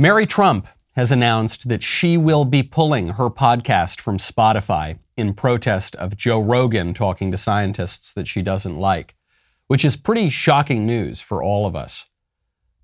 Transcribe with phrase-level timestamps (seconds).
[0.00, 5.96] Mary Trump has announced that she will be pulling her podcast from Spotify in protest
[5.96, 9.16] of Joe Rogan talking to scientists that she doesn't like,
[9.66, 12.06] which is pretty shocking news for all of us.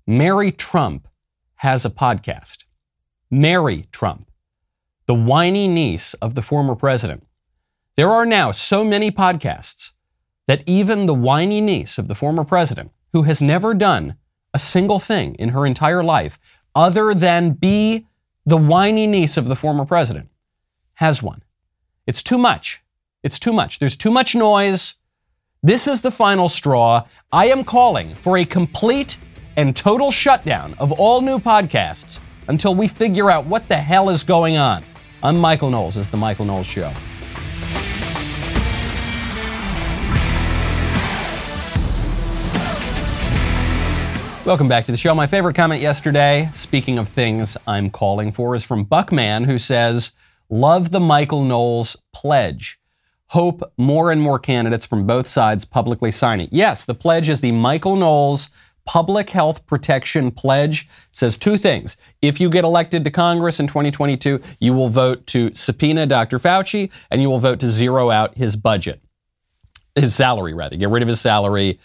[0.05, 1.07] Mary Trump
[1.59, 2.65] has a podcast.
[3.31, 4.29] Mary Trump,
[5.05, 7.25] the whiny niece of the former president.
[7.95, 9.93] There are now so many podcasts
[10.47, 14.17] that even the whiny niece of the former president, who has never done
[14.53, 16.39] a single thing in her entire life
[16.75, 18.05] other than be
[18.45, 20.29] the whiny niece of the former president,
[20.95, 21.41] has one.
[22.05, 22.83] It's too much.
[23.23, 23.79] It's too much.
[23.79, 24.95] There's too much noise.
[25.63, 27.05] This is the final straw.
[27.31, 29.17] I am calling for a complete
[29.57, 34.23] and total shutdown of all new podcasts until we figure out what the hell is
[34.23, 34.83] going on.
[35.23, 35.97] I'm Michael Knowles.
[35.97, 36.93] Is The Michael Knowles Show.
[44.45, 45.15] Welcome back to the show.
[45.15, 50.11] My favorite comment yesterday, speaking of things I'm calling for, is from Buckman, who says,
[50.51, 52.79] Love the Michael Knowles pledge.
[53.29, 56.49] Hope more and more candidates from both sides publicly sign it.
[56.51, 58.51] Yes, the pledge is the Michael Knowles
[58.85, 60.83] Public Health Protection Pledge.
[61.09, 61.97] It says two things.
[62.21, 66.37] If you get elected to Congress in 2022, you will vote to subpoena Dr.
[66.37, 69.01] Fauci and you will vote to zero out his budget,
[69.95, 70.75] his salary, rather.
[70.75, 71.79] Get rid of his salary,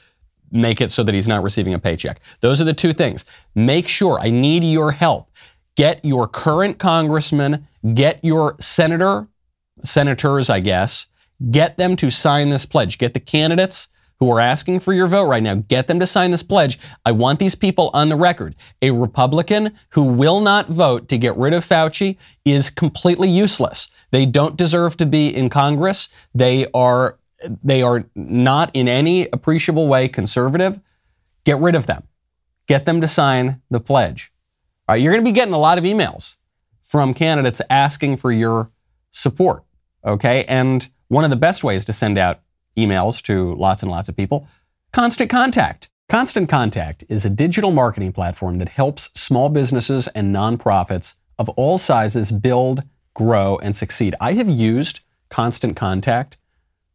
[0.51, 2.21] make it so that he's not receiving a paycheck.
[2.41, 3.25] Those are the two things.
[3.55, 5.31] Make sure, I need your help.
[5.77, 9.29] Get your current congressman, get your senator,
[9.85, 11.07] senators, I guess,
[11.51, 12.99] get them to sign this pledge.
[12.99, 16.31] Get the candidates who are asking for your vote right now, get them to sign
[16.31, 16.79] this pledge.
[17.07, 18.55] I want these people on the record.
[18.83, 23.91] A Republican who will not vote to get rid of Fauci is completely useless.
[24.11, 26.11] They don't deserve to be in Congress.
[26.35, 27.19] They are
[27.63, 30.81] they are not in any appreciable way conservative,
[31.45, 32.05] get rid of them.
[32.67, 34.33] Get them to sign the pledge.
[34.89, 36.37] All right, you're going to be getting a lot of emails
[36.83, 38.71] from candidates asking for your
[39.11, 39.65] support.
[40.05, 42.41] Okay, and one of the best ways to send out
[42.77, 44.47] emails to lots and lots of people,
[44.93, 45.89] Constant Contact.
[46.09, 51.79] Constant Contact is a digital marketing platform that helps small businesses and nonprofits of all
[51.79, 52.83] sizes build,
[53.15, 54.15] grow, and succeed.
[54.21, 56.37] I have used Constant Contact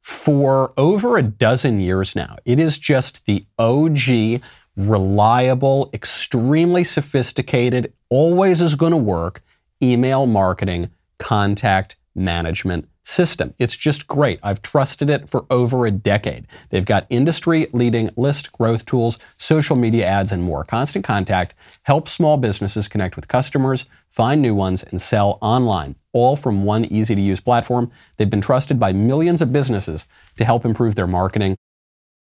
[0.05, 2.35] for over a dozen years now.
[2.45, 4.39] It is just the OG,
[4.77, 9.41] reliable, extremely sophisticated, always is going to work
[9.81, 13.53] email marketing contact management system.
[13.59, 14.39] It's just great.
[14.41, 16.47] I've trusted it for over a decade.
[16.69, 20.63] They've got industry leading list growth tools, social media ads, and more.
[20.63, 26.35] Constant Contact helps small businesses connect with customers, find new ones, and sell online, all
[26.35, 27.91] from one easy to use platform.
[28.17, 31.57] They've been trusted by millions of businesses to help improve their marketing.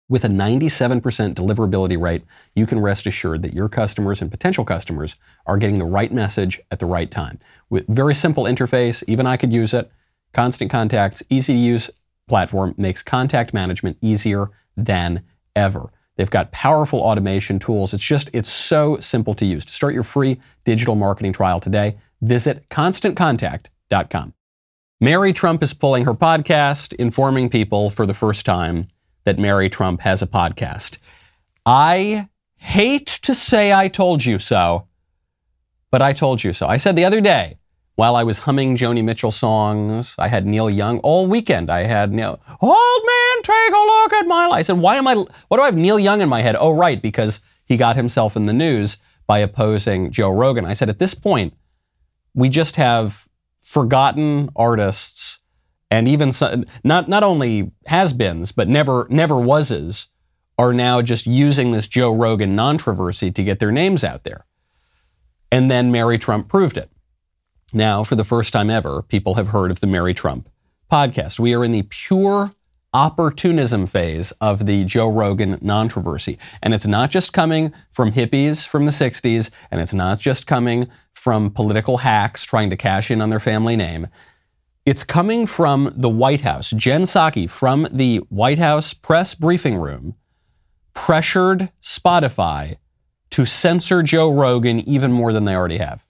[0.09, 1.01] With a 97%
[1.34, 2.23] deliverability rate,
[2.56, 6.62] you can rest assured that your customers and potential customers are getting the right message
[6.72, 7.40] at the right time.
[7.69, 9.91] With very simple interface, even I could use it.
[10.34, 11.90] Constant Contact's easy to use
[12.29, 15.23] platform makes contact management easier than
[15.57, 15.91] ever.
[16.16, 17.94] They've got powerful automation tools.
[17.94, 19.66] It's just, it's so simple to use.
[19.66, 24.34] To start your free digital marketing trial today, visit constantcontact.com.
[25.01, 28.88] Mary Trump is pulling her podcast, informing people for the first time
[29.28, 31.00] that Mary Trump has a podcast.
[31.66, 34.88] I hate to say I told you so,
[35.92, 36.66] but I told you so.
[36.66, 37.58] I said the other day,
[37.96, 40.16] while I was humming Joni Mitchell songs.
[40.18, 41.70] I had Neil Young all weekend.
[41.70, 44.60] I had Neil, old man, take a look at my life.
[44.60, 46.56] I said, why am I, why do I have Neil Young in my head?
[46.58, 50.64] Oh, right, because he got himself in the news by opposing Joe Rogan.
[50.64, 51.54] I said, at this point,
[52.34, 53.28] we just have
[53.58, 55.37] forgotten artists
[55.90, 60.08] and even some, not, not only has-beens, but never, never wases
[60.58, 64.46] are now just using this Joe Rogan controversy to get their names out there.
[65.52, 66.90] And then Mary Trump proved it.
[67.74, 70.50] Now, for the first time ever, people have heard of the Mary Trump
[70.92, 71.40] podcast.
[71.40, 72.50] We are in the pure
[72.94, 76.40] opportunism phase of the Joe Rogan controversy.
[76.64, 80.90] And it's not just coming from hippies from the 60s, and it's not just coming
[81.14, 84.08] from political hacks trying to cash in on their family name.
[84.87, 86.69] It's coming from the White House.
[86.69, 90.16] Jen Psaki from the White House press briefing room
[90.93, 92.78] pressured Spotify
[93.31, 96.07] to censor Joe Rogan even more than they already have.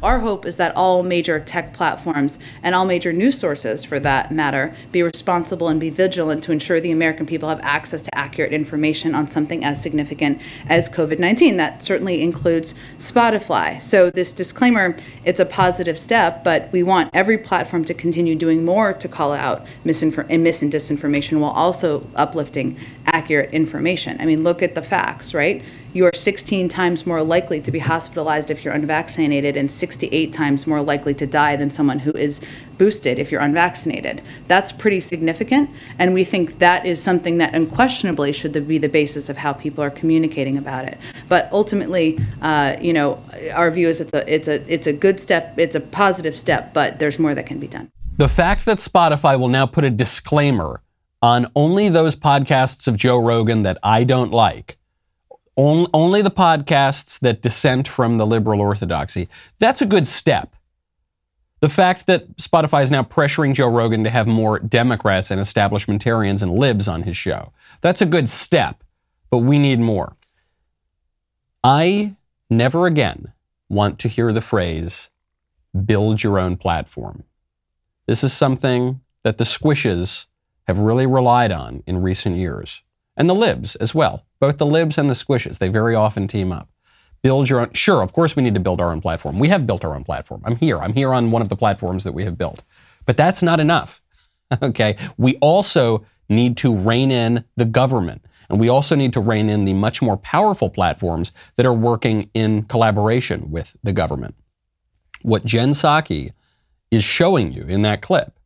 [0.00, 4.30] Our hope is that all major tech platforms and all major news sources, for that
[4.30, 8.52] matter, be responsible and be vigilant to ensure the American people have access to accurate
[8.52, 11.56] information on something as significant as COVID 19.
[11.56, 13.82] That certainly includes Spotify.
[13.82, 18.64] So, this disclaimer, it's a positive step, but we want every platform to continue doing
[18.64, 24.16] more to call out misinfor- mis and disinformation while also uplifting accurate information.
[24.20, 25.64] I mean, look at the facts, right?
[25.92, 30.66] you are 16 times more likely to be hospitalized if you're unvaccinated and 68 times
[30.66, 32.40] more likely to die than someone who is
[32.76, 34.20] boosted if you're unvaccinated.
[34.46, 39.30] That's pretty significant, and we think that is something that unquestionably should be the basis
[39.30, 40.98] of how people are communicating about it.
[41.28, 43.22] But ultimately, uh, you know,
[43.54, 46.74] our view is it's a it's a it's a good step, it's a positive step,
[46.74, 47.90] but there's more that can be done.
[48.18, 50.82] The fact that Spotify will now put a disclaimer
[51.22, 54.77] on only those podcasts of Joe Rogan that I don't like,
[55.58, 59.28] only the podcasts that dissent from the liberal orthodoxy,
[59.58, 60.54] that's a good step.
[61.60, 66.42] The fact that Spotify is now pressuring Joe Rogan to have more Democrats and establishmentarians
[66.42, 68.84] and libs on his show, that's a good step,
[69.30, 70.16] but we need more.
[71.64, 72.14] I
[72.48, 73.32] never again
[73.68, 75.10] want to hear the phrase,
[75.84, 77.24] build your own platform.
[78.06, 80.26] This is something that the squishes
[80.68, 82.82] have really relied on in recent years,
[83.18, 84.24] and the libs as well.
[84.40, 86.70] Both the libs and the squishes, they very often team up
[87.22, 87.72] build your own.
[87.72, 89.38] Sure, of course, we need to build our own platform.
[89.38, 90.42] We have built our own platform.
[90.44, 90.78] I'm here.
[90.78, 92.62] I'm here on one of the platforms that we have built.
[93.06, 94.00] But that's not enough.
[94.62, 94.96] okay.
[95.16, 98.24] We also need to rein in the government.
[98.50, 102.30] And we also need to rein in the much more powerful platforms that are working
[102.34, 104.34] in collaboration with the government.
[105.22, 106.32] What Jen Psaki
[106.90, 108.38] is showing you in that clip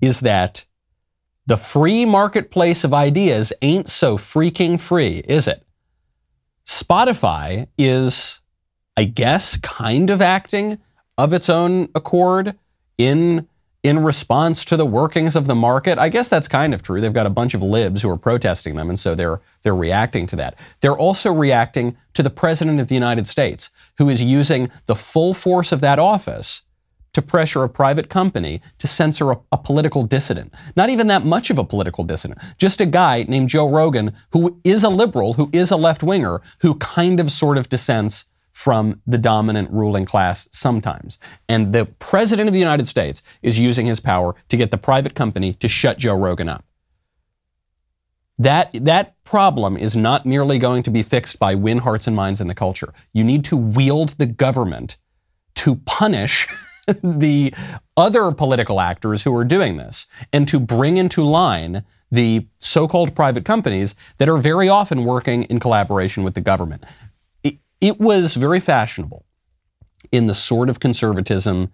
[0.00, 0.64] is that
[1.46, 5.64] the free marketplace of ideas ain't so freaking free, is it?
[6.64, 8.40] Spotify is,
[8.96, 10.78] I guess, kind of acting
[11.16, 12.56] of its own accord
[12.98, 13.48] in
[13.82, 15.96] in response to the workings of the market.
[15.96, 17.00] I guess that's kind of true.
[17.00, 20.26] They've got a bunch of libs who are protesting them, and so they're they're reacting
[20.28, 20.58] to that.
[20.80, 25.34] They're also reacting to the president of the United States, who is using the full
[25.34, 26.62] force of that office
[27.16, 30.52] to pressure a private company to censor a, a, political dissident.
[30.76, 34.60] Not even that much of a political dissident, just a guy named Joe Rogan who
[34.64, 39.00] is a liberal, who is a left winger, who kind of sort of dissents from
[39.06, 41.18] the dominant ruling class sometimes.
[41.48, 45.14] And the president of the United States is using his power to get the private
[45.14, 46.66] company to shut Joe Rogan up.
[48.38, 52.42] That, that problem is not merely going to be fixed by win hearts and minds
[52.42, 52.92] in the culture.
[53.14, 54.98] You need to wield the government
[55.54, 56.46] to punish
[57.02, 57.52] the
[57.96, 63.14] other political actors who are doing this and to bring into line the so called
[63.14, 66.84] private companies that are very often working in collaboration with the government.
[67.42, 69.24] It, it, was very fashionable
[70.12, 71.72] in the sort of conservatism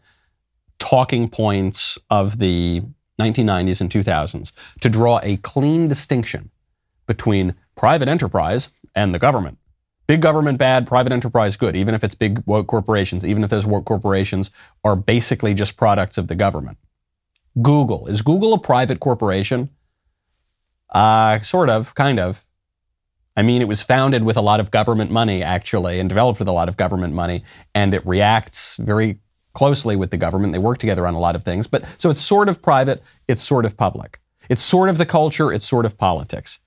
[0.78, 2.82] talking points of the
[3.20, 6.50] 1990s and 2000s to draw a clean distinction
[7.06, 9.58] between private enterprise and the government.
[10.12, 13.64] Big government bad, private enterprise good, even if it's big woke corporations, even if those
[13.64, 14.50] woke corporations
[14.84, 16.76] are basically just products of the government.
[17.62, 18.06] Google.
[18.08, 19.70] Is Google a private corporation?
[20.90, 22.44] Uh, sort of, kind of.
[23.38, 26.48] I mean, it was founded with a lot of government money, actually, and developed with
[26.48, 27.42] a lot of government money,
[27.74, 29.18] and it reacts very
[29.54, 30.52] closely with the government.
[30.52, 31.66] They work together on a lot of things.
[31.66, 34.20] But so it's sort of private, it's sort of public.
[34.50, 36.60] It's sort of the culture, it's sort of politics.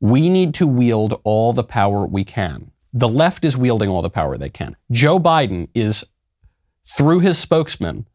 [0.00, 2.70] We need to wield all the power we can.
[2.92, 4.76] The left is wielding all the power they can.
[4.90, 6.04] Joe Biden is,
[6.84, 8.06] through his spokesman,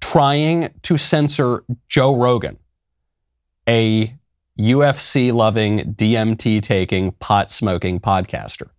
[0.00, 2.58] trying to censor Joe Rogan,
[3.68, 4.14] a
[4.58, 8.70] UFC loving, DMT taking, pot smoking podcaster.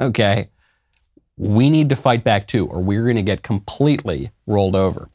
[0.00, 0.50] Okay.
[1.36, 5.08] We need to fight back too, or we're going to get completely rolled over.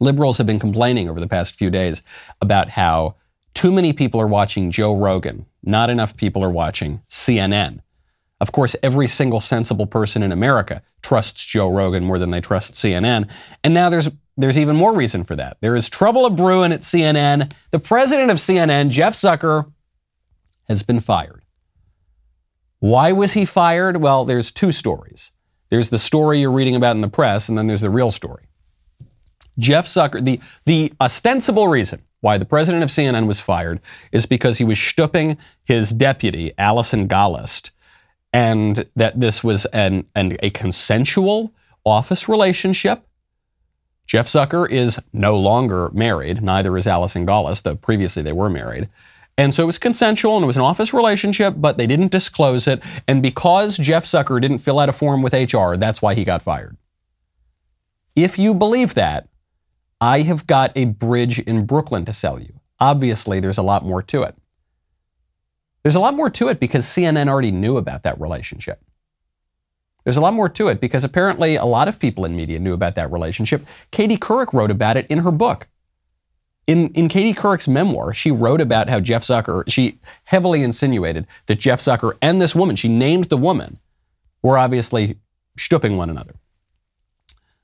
[0.00, 2.02] Liberals have been complaining over the past few days
[2.40, 3.16] about how
[3.60, 5.44] too many people are watching Joe Rogan.
[5.62, 7.80] Not enough people are watching CNN.
[8.40, 12.72] Of course, every single sensible person in America trusts Joe Rogan more than they trust
[12.72, 13.28] CNN.
[13.62, 15.58] And now there's there's even more reason for that.
[15.60, 17.52] There is trouble brewing at CNN.
[17.70, 19.70] The president of CNN, Jeff Zucker,
[20.66, 21.44] has been fired.
[22.78, 23.98] Why was he fired?
[23.98, 25.32] Well, there's two stories.
[25.68, 28.44] There's the story you're reading about in the press, and then there's the real story.
[29.58, 33.80] Jeff Zucker, the, the ostensible reason why the president of CNN was fired
[34.12, 37.70] is because he was stooping his deputy, Allison Gollust,
[38.32, 41.52] and that this was an, an, a consensual
[41.84, 43.06] office relationship.
[44.06, 48.88] Jeff Zucker is no longer married, neither is Allison Gollust, though previously they were married.
[49.38, 52.66] And so it was consensual and it was an office relationship, but they didn't disclose
[52.66, 52.82] it.
[53.08, 56.42] And because Jeff Zucker didn't fill out a form with HR, that's why he got
[56.42, 56.76] fired.
[58.14, 59.29] If you believe that,
[60.00, 62.60] I have got a bridge in Brooklyn to sell you.
[62.78, 64.34] Obviously, there's a lot more to it.
[65.82, 68.82] There's a lot more to it because CNN already knew about that relationship.
[70.04, 72.72] There's a lot more to it because apparently a lot of people in media knew
[72.72, 73.66] about that relationship.
[73.90, 75.68] Katie Couric wrote about it in her book.
[76.66, 81.58] In, in Katie Couric's memoir, she wrote about how Jeff Zucker, she heavily insinuated that
[81.58, 83.78] Jeff Zucker and this woman, she named the woman,
[84.42, 85.18] were obviously
[85.58, 86.34] stooping one another.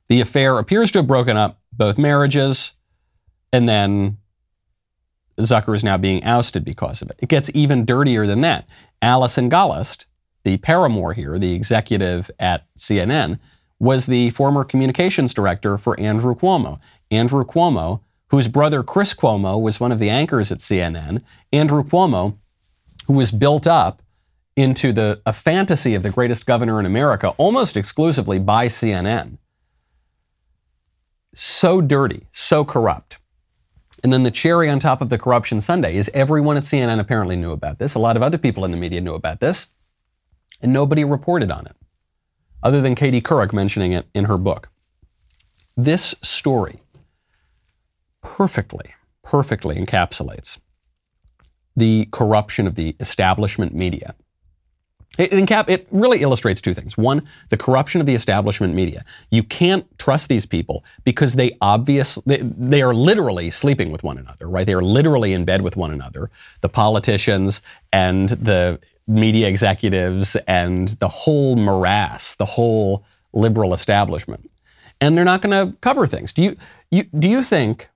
[0.08, 2.72] The affair appears to have broken up both marriages,
[3.52, 4.18] and then
[5.38, 7.18] Zucker is now being ousted because of it.
[7.20, 8.66] It gets even dirtier than that.
[9.02, 10.06] Allison Gollust,
[10.44, 13.38] the paramour here, the executive at CNN,
[13.78, 16.80] was the former communications director for Andrew Cuomo.
[17.10, 21.22] Andrew Cuomo, whose brother Chris Cuomo was one of the anchors at CNN.
[21.52, 22.38] Andrew Cuomo,
[23.06, 24.02] who was built up
[24.56, 29.36] into the, a fantasy of the greatest governor in America almost exclusively by CNN.
[31.38, 33.18] So dirty, so corrupt.
[34.02, 37.36] And then the cherry on top of the corruption Sunday is everyone at CNN apparently
[37.36, 37.94] knew about this.
[37.94, 39.66] A lot of other people in the media knew about this,
[40.62, 41.76] and nobody reported on it,
[42.62, 44.70] other than Katie Couric mentioning it in her book.
[45.76, 46.80] This story
[48.22, 50.58] perfectly, perfectly encapsulates
[51.76, 54.14] the corruption of the establishment media
[55.18, 56.96] it, encap- it really illustrates two things.
[56.96, 59.04] One, the corruption of the establishment media.
[59.30, 64.18] You can't trust these people because they obviously, they, they are literally sleeping with one
[64.18, 64.66] another, right?
[64.66, 66.30] They are literally in bed with one another.
[66.60, 74.50] The politicians and the media executives and the whole morass, the whole liberal establishment.
[75.00, 76.32] And they're not going to cover things.
[76.32, 76.56] Do you,
[76.90, 77.90] you, do you think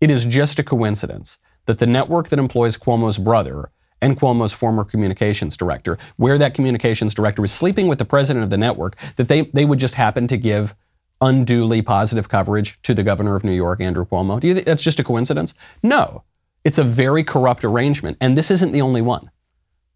[0.00, 3.70] it is just a coincidence that the network that employs Cuomo's brother
[4.06, 8.50] and Cuomo's former communications director, where that communications director was sleeping with the president of
[8.50, 10.76] the network, that they, they would just happen to give
[11.20, 14.38] unduly positive coverage to the governor of New York, Andrew Cuomo?
[14.38, 15.54] Do you think that's just a coincidence?
[15.82, 16.22] No.
[16.64, 19.30] It's a very corrupt arrangement, and this isn't the only one.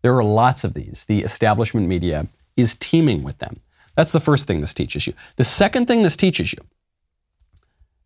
[0.02, 1.04] There are lots of these.
[1.04, 2.26] The establishment media
[2.56, 3.60] is teeming with them.
[3.94, 5.14] That's the first thing this teaches you.
[5.36, 6.64] The second thing this teaches you,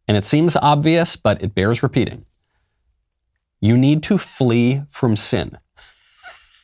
[0.07, 2.27] and it seems obvious, but it bears repeating
[3.65, 5.57] you need to flee from sin.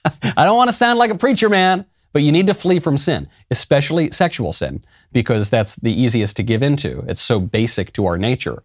[0.37, 2.99] I don't want to sound like a preacher man, but you need to flee from
[2.99, 7.05] sin, especially sexual sin, because that's the easiest to give into.
[7.07, 8.63] It's so basic to our nature.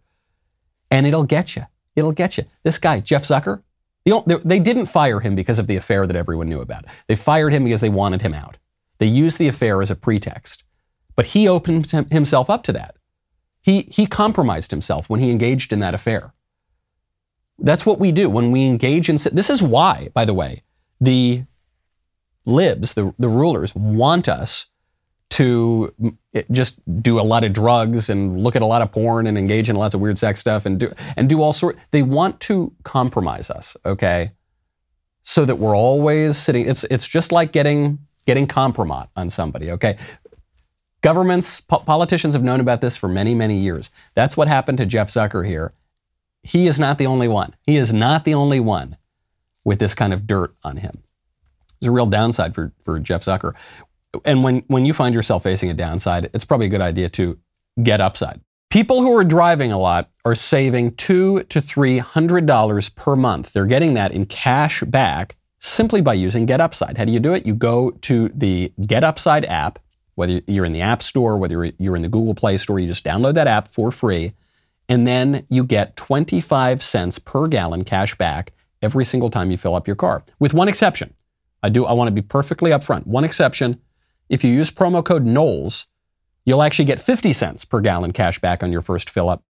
[0.90, 1.66] And it'll get you.
[1.96, 2.46] It'll get you.
[2.64, 3.62] This guy, Jeff Zucker,
[4.06, 6.86] they didn't fire him because of the affair that everyone knew about.
[7.08, 8.58] They fired him because they wanted him out.
[9.00, 10.64] They used the affair as a pretext.
[11.16, 12.96] But he opened himself up to that.
[13.62, 16.34] He, he compromised himself when he engaged in that affair.
[17.58, 19.34] That's what we do when we engage in sin.
[19.34, 20.64] This is why, by the way,
[21.00, 21.46] the
[22.46, 24.68] libs, the, the rulers, want us
[25.32, 25.94] to
[26.34, 29.38] eh, just do a lot of drugs and look at a lot of porn and
[29.38, 31.78] engage in lots of weird sex stuff and do and do all sort.
[31.92, 34.32] They want to compromise us, okay,
[35.22, 36.68] so that we're always sitting.
[36.68, 39.98] It's it's just like getting getting compromise on somebody, okay.
[41.02, 43.92] Governments, po- politicians have known about this for many, many years.
[44.16, 45.74] That's what happened to Jeff Zucker here.
[46.42, 47.56] He is not the only one.
[47.62, 48.98] He is not the only one
[49.66, 51.04] with this kind of dirt on him.
[51.82, 53.54] There's a real downside for, for Jeff Zucker.
[54.24, 57.38] And when, when you find yourself facing a downside, it's probably a good idea to
[57.84, 58.40] get upside.
[58.70, 63.54] People who are driving a lot are saving two to three hundred dollars per month.
[63.54, 66.98] They're getting that in cash back simply by using Get Upside.
[66.98, 67.46] How do you do it?
[67.46, 69.80] You go to the Get Upside app,
[70.16, 73.04] whether you're in the App Store, whether you're in the Google Play Store, you just
[73.04, 74.34] download that app for free,
[74.90, 79.76] and then you get 25 cents per gallon cash back every single time you fill
[79.76, 81.14] up your car, with one exception.
[81.64, 81.86] I do.
[81.86, 83.08] I want to be perfectly upfront.
[83.08, 83.82] One exception:
[84.30, 85.88] if you use promo code Knowles,
[86.46, 89.44] you'll actually get 50 cents per gallon cash back on your first fill up.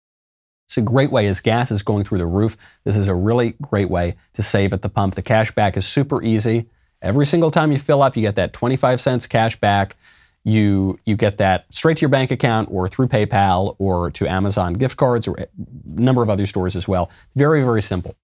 [0.65, 2.58] It's a great way as gas is going through the roof.
[2.84, 5.15] This is a really great way to save at the pump.
[5.15, 6.70] The cash back is super easy.
[7.01, 9.96] Every single time you fill up, you get that 25 cents cash back.
[10.44, 14.74] You, you get that straight to your bank account or through PayPal or to Amazon
[14.74, 15.48] gift cards or a
[15.86, 17.12] number of other stores as well.
[17.36, 18.15] Very, very simple.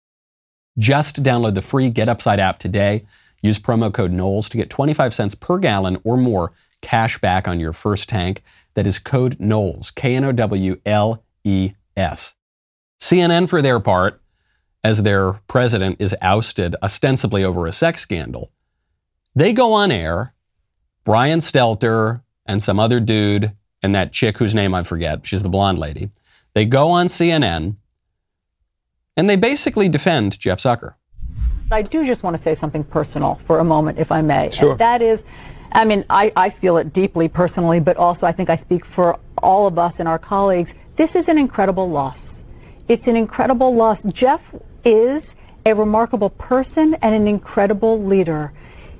[0.78, 3.06] Just download the free Get Upside app today.
[3.42, 7.60] Use promo code Knowles to get 25 cents per gallon or more cash back on
[7.60, 8.44] your first tank.
[8.75, 12.36] That is code Knowles, K N O W L E S.
[13.00, 14.22] CNN, for their part,
[14.84, 18.51] as their president is ousted ostensibly over a sex scandal,
[19.36, 20.34] they go on air.
[21.04, 25.50] Brian Stelter and some other dude and that chick whose name I forget, she's the
[25.50, 26.12] blonde lady,
[26.54, 27.78] they go on CNN
[29.22, 30.96] and they basically defend Jeff Zucker.
[31.72, 34.50] I do just want to say something personal for a moment, if I may.
[34.50, 34.72] Sure.
[34.72, 35.25] And that is,
[35.72, 39.20] I mean, I, I feel it deeply personally, but also I think I speak for
[39.38, 40.74] all of us and our colleagues.
[40.96, 42.42] This is an incredible loss.
[42.88, 44.06] It's an incredible loss.
[44.06, 45.36] Jeff is
[45.68, 48.51] a remarkable person and an incredible leader.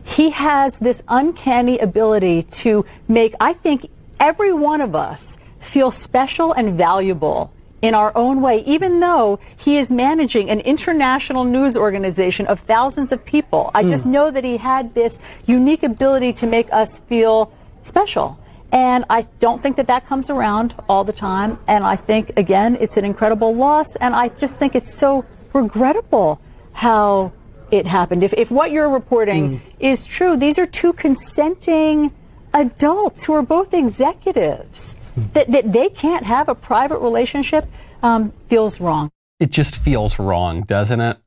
[0.06, 6.54] He has this uncanny ability to make, I think, every one of us feel special
[6.54, 7.51] and valuable
[7.82, 13.12] in our own way, even though he is managing an international news organization of thousands
[13.12, 13.72] of people.
[13.74, 13.90] I mm.
[13.90, 18.38] just know that he had this unique ability to make us feel special.
[18.72, 21.60] And I don't think that that comes around all the time.
[21.68, 23.96] And I think, again, it's an incredible loss.
[23.98, 26.40] And I just think it's so regrettable
[26.72, 27.34] how
[27.72, 28.24] it happened.
[28.24, 29.62] If, if what you're reporting mm.
[29.80, 32.14] is true, these are two consenting
[32.54, 34.96] adults who are both executives.
[35.34, 37.65] That, that they can't have a private relationship
[38.01, 39.10] um, feels wrong.
[39.39, 41.18] It just feels wrong, doesn't it?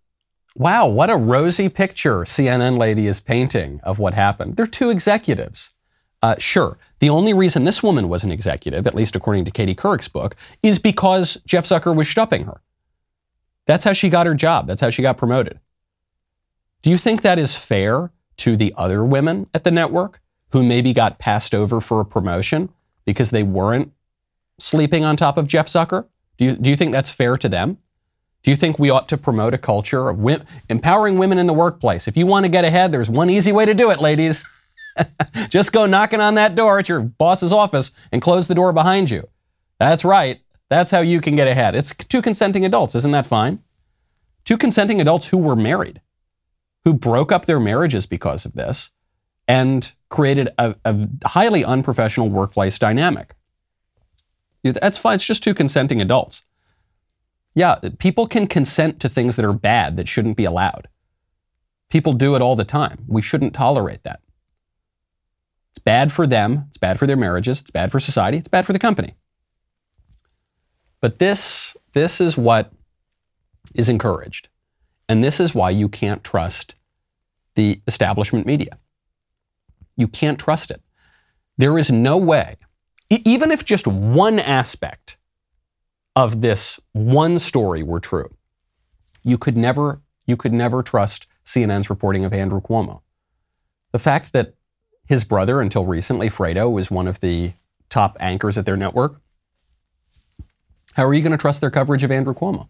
[0.56, 4.56] Wow, what a rosy picture CNN lady is painting of what happened.
[4.56, 5.72] They're two executives.
[6.22, 6.78] Uh, sure.
[7.00, 10.36] The only reason this woman was an executive, at least according to Katie Couric's book,
[10.62, 12.62] is because Jeff Zucker was stupping her.
[13.66, 14.66] That's how she got her job.
[14.66, 15.60] That's how she got promoted.
[16.82, 20.92] Do you think that is fair to the other women at the network who maybe
[20.92, 22.68] got passed over for a promotion
[23.04, 23.92] because they weren't
[24.58, 26.06] sleeping on top of Jeff Zucker?
[26.36, 27.78] Do you, do you think that's fair to them?
[28.42, 32.06] Do you think we ought to promote a culture of empowering women in the workplace?
[32.06, 34.46] If you want to get ahead, there's one easy way to do it, ladies.
[35.48, 39.10] Just go knocking on that door at your boss's office and close the door behind
[39.10, 39.28] you.
[39.78, 40.40] That's right.
[40.68, 41.74] That's how you can get ahead.
[41.74, 42.94] It's two consenting adults.
[42.94, 43.60] Isn't that fine?
[44.44, 46.02] Two consenting adults who were married,
[46.84, 48.90] who broke up their marriages because of this
[49.46, 53.34] and created a, a highly unprofessional workplace dynamic.
[54.62, 55.16] That's fine.
[55.16, 56.44] It's just two consenting adults.
[57.54, 60.88] Yeah, people can consent to things that are bad that shouldn't be allowed.
[61.90, 63.04] People do it all the time.
[63.06, 64.20] We shouldn't tolerate that.
[65.70, 68.64] It's bad for them, it's bad for their marriages, it's bad for society, it's bad
[68.64, 69.14] for the company.
[71.00, 72.72] But this, this is what
[73.74, 74.48] is encouraged.
[75.08, 76.76] And this is why you can't trust
[77.56, 78.78] the establishment media.
[79.96, 80.82] You can't trust it.
[81.56, 82.56] There is no way,
[83.10, 85.16] even if just one aspect
[86.16, 88.34] of this one story were true,
[89.22, 93.00] you could never, you could never trust CNN's reporting of Andrew Cuomo.
[93.92, 94.54] The fact that
[95.06, 97.52] his brother, until recently, Fredo, was one of the
[97.88, 99.20] top anchors at their network.
[100.94, 102.68] How are you going to trust their coverage of Andrew Cuomo?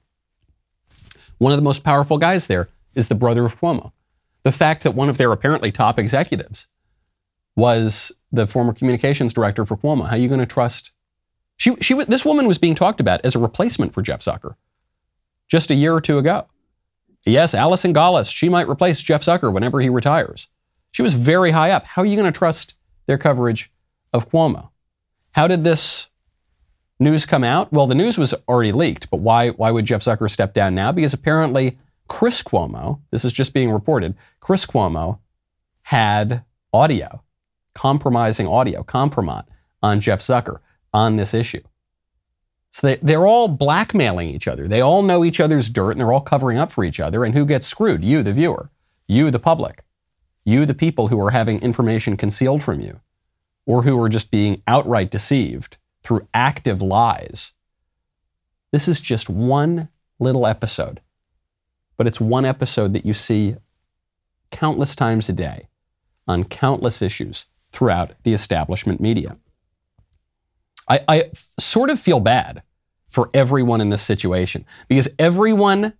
[1.38, 3.92] One of the most powerful guys there is the brother of Cuomo.
[4.42, 6.66] The fact that one of their apparently top executives
[7.56, 10.06] was the former communications director for Cuomo.
[10.06, 10.92] How are you going to trust?
[11.56, 14.56] She, she, this woman was being talked about as a replacement for Jeff Zucker
[15.48, 16.46] just a year or two ago.
[17.24, 20.48] Yes, Allison Gollust, she might replace Jeff Zucker whenever he retires.
[20.90, 21.84] She was very high up.
[21.84, 22.74] How are you going to trust
[23.06, 23.72] their coverage
[24.12, 24.70] of Cuomo?
[25.32, 26.10] How did this
[27.00, 27.72] news come out?
[27.72, 30.92] Well, the news was already leaked, but why, why would Jeff Zucker step down now?
[30.92, 35.18] Because apparently Chris Cuomo, this is just being reported, Chris Cuomo
[35.82, 37.23] had audio,
[37.74, 39.44] compromising audio, compromise
[39.82, 40.58] on Jeff Zucker
[40.92, 41.62] on this issue.
[42.70, 44.66] So they, they're all blackmailing each other.
[44.66, 47.24] They all know each other's dirt and they're all covering up for each other.
[47.24, 48.04] And who gets screwed?
[48.04, 48.70] You, the viewer.
[49.06, 49.84] You, the public.
[50.44, 53.00] You, the people who are having information concealed from you,
[53.66, 57.52] or who are just being outright deceived through active lies.
[58.72, 61.00] This is just one little episode,
[61.96, 63.56] but it's one episode that you see
[64.50, 65.68] countless times a day
[66.26, 69.36] on countless issues throughout the establishment media.
[70.88, 72.62] I, sort of feel bad
[73.08, 75.94] for everyone in this situation because everyone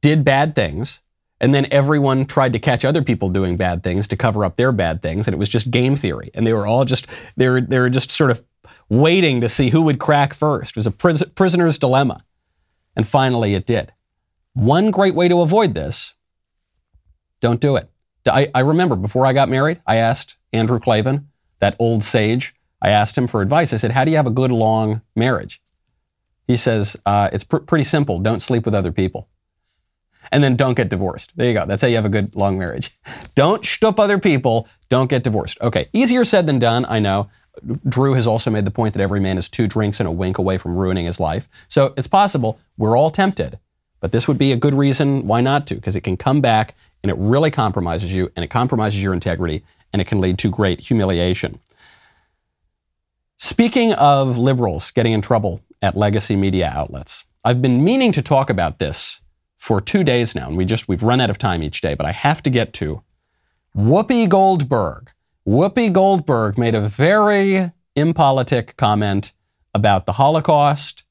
[0.00, 1.02] did bad things
[1.40, 4.72] and then everyone tried to catch other people doing bad things to cover up their
[4.72, 6.30] bad things, and it was just game theory.
[6.34, 8.42] And they were all just they were they were just sort of
[8.88, 10.70] waiting to see who would crack first.
[10.70, 12.24] It was a pris- prisoner's dilemma,
[12.94, 13.92] and finally it did.
[14.54, 16.14] One great way to avoid this:
[17.40, 17.90] don't do it.
[18.32, 22.54] I, I remember before I got married, I asked Andrew Klavan, that old sage.
[22.82, 23.72] I asked him for advice.
[23.72, 25.60] I said, "How do you have a good long marriage?"
[26.46, 28.18] He says, uh, "It's pr- pretty simple.
[28.20, 29.28] Don't sleep with other people."
[30.32, 31.36] and then don't get divorced.
[31.36, 31.66] There you go.
[31.66, 32.90] That's how you have a good long marriage.
[33.34, 34.68] Don't shtup other people.
[34.88, 35.60] Don't get divorced.
[35.60, 37.28] Okay, easier said than done, I know.
[37.88, 40.36] Drew has also made the point that every man is two drinks and a wink
[40.36, 41.48] away from ruining his life.
[41.68, 42.58] So it's possible.
[42.76, 43.58] We're all tempted.
[44.00, 46.74] But this would be a good reason why not to, because it can come back
[47.06, 50.50] and it really compromises you and it compromises your integrity and it can lead to
[50.50, 51.60] great humiliation.
[53.36, 58.50] Speaking of liberals getting in trouble at legacy media outlets, I've been meaning to talk
[58.50, 59.20] about this
[59.56, 62.06] for two days now, and we just we've run out of time each day, but
[62.06, 63.02] I have to get to
[63.76, 65.12] Whoopi Goldberg.
[65.46, 69.32] Whoopi Goldberg made a very impolitic comment
[69.72, 71.04] about the Holocaust.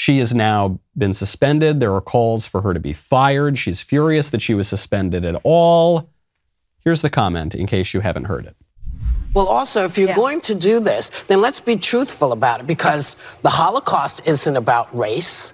[0.00, 1.78] She has now been suspended.
[1.78, 3.58] There are calls for her to be fired.
[3.58, 6.08] She's furious that she was suspended at all.
[6.82, 8.56] Here's the comment in case you haven't heard it.
[9.34, 10.14] Well, also, if you're Yeah.
[10.16, 14.88] going to do this, then let's be truthful about it because the Holocaust isn't about
[14.96, 15.52] race.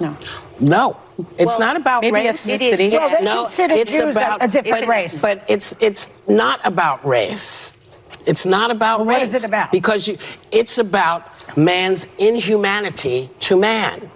[0.00, 0.16] No.
[0.58, 0.96] No,
[1.38, 2.44] it's Well, not about maybe race.
[2.44, 2.90] ethnicity.
[2.90, 5.22] Well, they no, it's Jews a- about a different but- race.
[5.22, 7.76] But it's it's not about race.
[8.26, 9.28] It's not about Well, race.
[9.28, 9.72] what is it about?
[9.72, 10.18] Because you,
[10.50, 14.10] it's about man's inhumanity to man.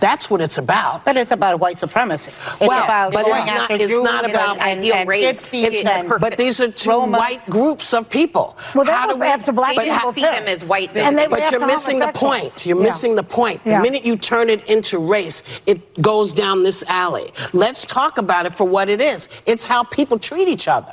[0.00, 1.06] That's what it's about.
[1.06, 2.30] But it's about white supremacy.
[2.30, 4.94] It's Well, about but going it's not- after it's Jews not about- and, and, ideal
[4.96, 5.24] and race.
[5.40, 7.18] gypsies It's and But these are two Romans.
[7.18, 8.58] white groups of people.
[8.74, 10.26] Well, they How would do we after black They but didn't people see too.
[10.26, 12.66] them as white And they But you're missing the point.
[12.66, 12.82] You're Yeah.
[12.84, 13.64] missing the point.
[13.64, 13.80] The Yeah.
[13.80, 17.32] minute you turn it into race, it goes down this alley.
[17.54, 19.30] Let's talk about it for what it is.
[19.46, 20.92] It's how people treat each other.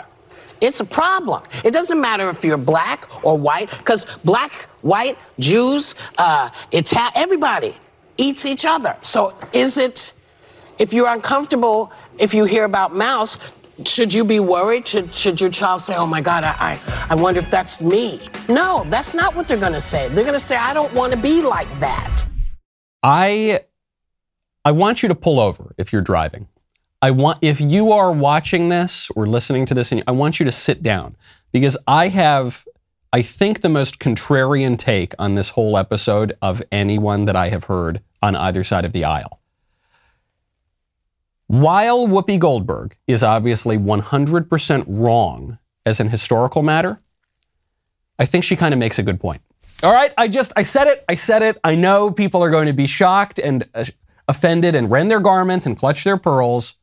[0.63, 1.43] It's a problem.
[1.65, 6.49] It doesn't matter if you're black or white, because black, white, Jews, uh,
[7.15, 7.76] everybody
[8.17, 8.95] eats each other.
[9.02, 10.13] So is it,
[10.80, 13.39] if you're uncomfortable, if you hear about Maus,
[13.86, 14.88] should you be worried?
[14.88, 18.21] Should, should your child say, oh my God, I, I, I wonder if that's me?
[18.47, 20.08] No, that's not what they're going to say.
[20.10, 22.26] They're going to say, I don't want to be like that.
[23.02, 23.60] I
[24.63, 26.47] I want you to pull over if you're driving.
[27.03, 30.45] I want if you are watching this or listening to this and I want you
[30.45, 31.17] to sit down
[31.51, 32.65] because I have
[33.11, 37.65] I think the most contrarian take on this whole episode of anyone that I have
[37.65, 39.41] heard on either side of the aisle.
[41.47, 47.01] While Whoopi Goldberg is obviously 100% wrong as an historical matter,
[48.17, 49.41] I think she kind of makes a good point.
[49.83, 51.03] All right, I just I said it.
[51.09, 51.57] I said it.
[51.65, 53.83] I know people are going to be shocked and uh,
[54.29, 56.75] offended and rend their garments and clutch their pearls.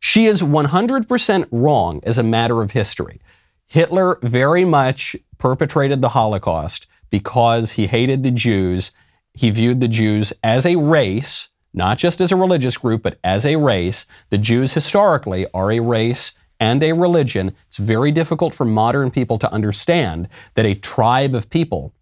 [0.00, 3.20] She is 100% wrong as a matter of history.
[3.66, 8.92] Hitler very much perpetrated the Holocaust because he hated the Jews.
[9.34, 13.44] He viewed the Jews as a race, not just as a religious group, but as
[13.44, 14.06] a race.
[14.30, 17.52] The Jews historically are a race and a religion.
[17.68, 21.94] It's very difficult for modern people to understand that a tribe of people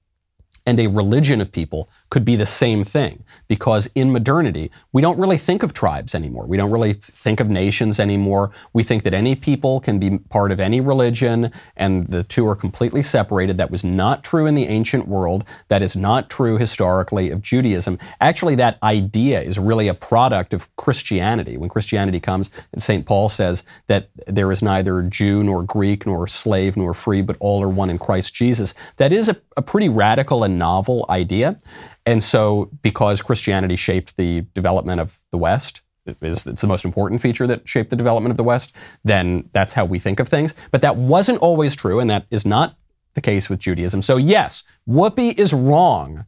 [0.64, 3.24] and a religion of people could be the same thing.
[3.48, 6.46] Because in modernity we don't really think of tribes anymore.
[6.46, 8.50] We don't really th- think of nations anymore.
[8.72, 12.56] We think that any people can be part of any religion and the two are
[12.56, 13.58] completely separated.
[13.58, 15.44] That was not true in the ancient world.
[15.68, 17.98] That is not true historically of judaism.
[18.20, 21.56] Actually that idea is really a product of christianity.
[21.56, 26.26] When christianity comes and st paul says that there is neither jew nor greek nor
[26.26, 28.74] slave nor free but all are one in christ jesus.
[28.96, 31.58] That is a, a pretty radical and novel idea.
[32.08, 36.86] And so, because Christianity shaped the development of the West, it is, it's the most
[36.86, 40.26] important feature that shaped the development of the West, then that's how we think of
[40.26, 40.54] things.
[40.70, 42.78] But that wasn't always true, and that is not
[43.12, 44.00] the case with Judaism.
[44.00, 46.24] So, yes, Whoopi is wrong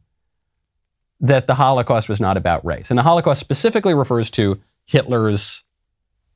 [1.19, 2.91] that the Holocaust was not about race.
[2.91, 5.65] And the Holocaust specifically refers to Hitler's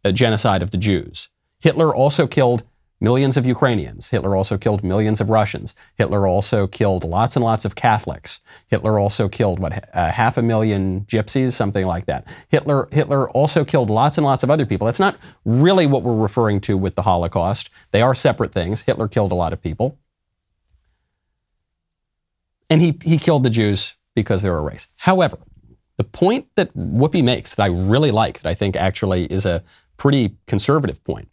[0.07, 1.29] uh, genocide of the Jews.
[1.61, 2.63] Hitler also killed
[3.09, 4.09] millions of Ukrainians.
[4.09, 5.75] Hitler also killed millions of Russians.
[6.01, 8.41] Hitler also killed lots and lots of Catholics.
[8.67, 12.27] Hitler also killed what uh, half a million gypsies, something like that.
[12.49, 14.87] Hitler Hitler also killed lots and lots of other people.
[14.87, 17.71] That's not really what we're referring to with the Holocaust.
[17.91, 18.83] They are separate things.
[18.83, 19.99] Hitler killed a lot of people.
[22.71, 24.89] And he, he killed the Jews because they're a race.
[24.97, 25.39] However,
[25.97, 29.63] the point that Whoopi makes that I really like, that I think actually is a
[29.97, 31.29] pretty conservative point,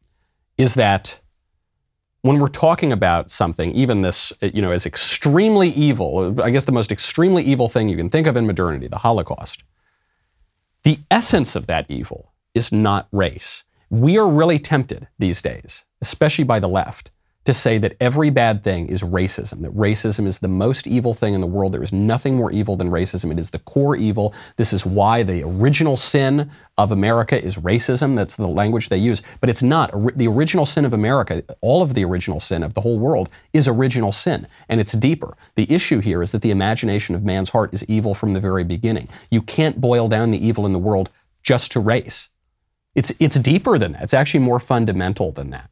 [0.58, 1.21] is that
[2.22, 6.66] when we're talking about something, even this, uh, you know, as extremely evil, I guess
[6.66, 9.64] the most extremely evil thing you can think of in modernity, the Holocaust,
[10.84, 13.64] the essence of that evil is not race.
[13.90, 17.12] We are really tempted these days, especially by the left,
[17.46, 21.34] to say that every bad thing is racism, that racism is the most evil thing
[21.34, 21.74] in the world.
[21.74, 23.32] There is nothing more evil than racism.
[23.32, 24.34] It is the core evil.
[24.58, 28.16] This is why the original sin of America is racism.
[28.16, 29.24] That's the language they use.
[29.40, 29.92] But it's not.
[30.16, 33.68] The original sin of America, all of the original sin of the whole world, is
[33.68, 35.36] original sin, and it's deeper.
[35.56, 38.64] The issue here is that the imagination of man's heart is evil from the very
[38.64, 39.10] beginning.
[39.32, 41.10] You can't boil down the evil in the world
[41.42, 42.30] just to race.
[42.94, 44.04] It's, it's deeper than that.
[44.04, 45.72] It's actually more fundamental than that.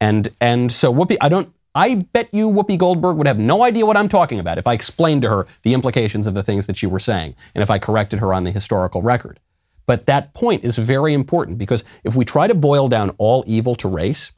[0.00, 1.52] And and so Whoopi, I don't.
[1.72, 4.72] I bet you Whoopi Goldberg would have no idea what I'm talking about if I
[4.72, 7.78] explained to her the implications of the things that you were saying, and if I
[7.78, 9.38] corrected her on the historical record.
[9.86, 13.74] But that point is very important because if we try to boil down all evil
[13.76, 14.32] to race,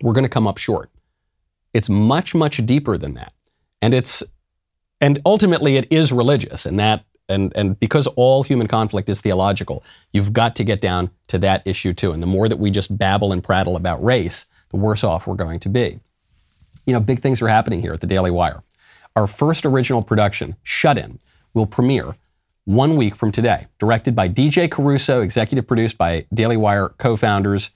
[0.00, 0.90] we're going to come up short.
[1.72, 3.32] It's much much deeper than that,
[3.82, 4.22] and it's
[5.00, 9.82] and ultimately it is religious, and that and and because all human conflict is theological,
[10.12, 12.12] you've got to get down to that issue too.
[12.12, 15.34] And the more that we just babble and prattle about race, the worse off we're
[15.34, 16.00] going to be.
[16.86, 18.62] You know, big things are happening here at the Daily Wire.
[19.14, 21.18] Our first original production, Shut In,
[21.52, 22.16] will premiere
[22.64, 27.70] one week from today, directed by DJ Caruso, executive produced by Daily Wire co founders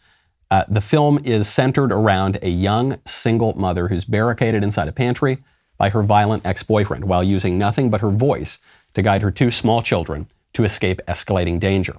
[0.50, 5.42] Uh, the film is centered around a young single mother who's barricaded inside a pantry
[5.78, 8.58] by her violent ex boyfriend while using nothing but her voice
[8.92, 11.96] to guide her two small children to escape escalating danger.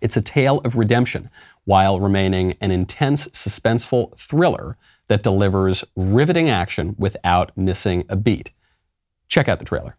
[0.00, 1.30] It's a tale of redemption
[1.64, 4.76] while remaining an intense, suspenseful thriller
[5.08, 8.50] that delivers riveting action without missing a beat.
[9.28, 9.96] Check out the trailer.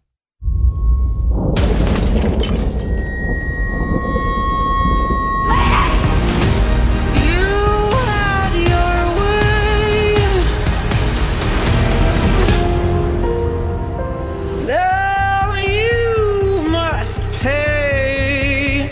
[14.66, 18.88] Now you must pay.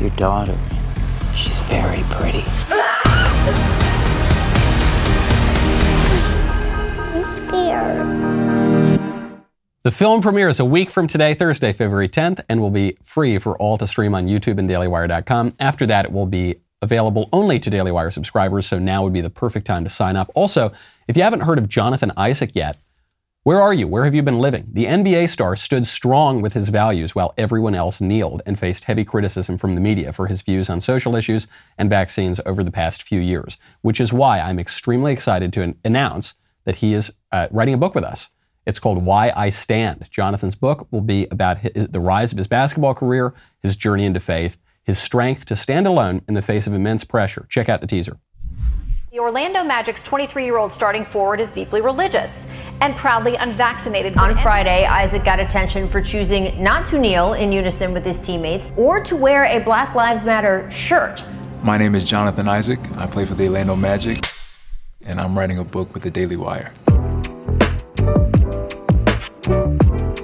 [0.00, 0.71] Your daughter, she's
[1.72, 2.44] very pretty.
[6.98, 9.00] I'm scared.
[9.82, 13.56] The film premieres a week from today, Thursday, February 10th, and will be free for
[13.56, 15.54] all to stream on YouTube and DailyWire.com.
[15.58, 19.22] After that, it will be available only to Daily Wire subscribers, so now would be
[19.22, 20.30] the perfect time to sign up.
[20.34, 20.72] Also,
[21.08, 22.76] if you haven't heard of Jonathan Isaac yet,
[23.44, 23.88] where are you?
[23.88, 24.68] Where have you been living?
[24.72, 29.04] The NBA star stood strong with his values while everyone else kneeled and faced heavy
[29.04, 33.02] criticism from the media for his views on social issues and vaccines over the past
[33.02, 36.34] few years, which is why I'm extremely excited to an- announce
[36.66, 38.30] that he is uh, writing a book with us.
[38.64, 40.08] It's called Why I Stand.
[40.08, 44.20] Jonathan's book will be about his, the rise of his basketball career, his journey into
[44.20, 47.46] faith, his strength to stand alone in the face of immense pressure.
[47.48, 48.20] Check out the teaser.
[49.12, 52.46] The Orlando Magic's 23 year old starting forward is deeply religious
[52.80, 54.16] and proudly unvaccinated.
[54.16, 58.72] On Friday, Isaac got attention for choosing not to kneel in unison with his teammates
[58.74, 61.22] or to wear a Black Lives Matter shirt.
[61.62, 62.80] My name is Jonathan Isaac.
[62.96, 64.16] I play for the Orlando Magic,
[65.04, 66.72] and I'm writing a book with the Daily Wire.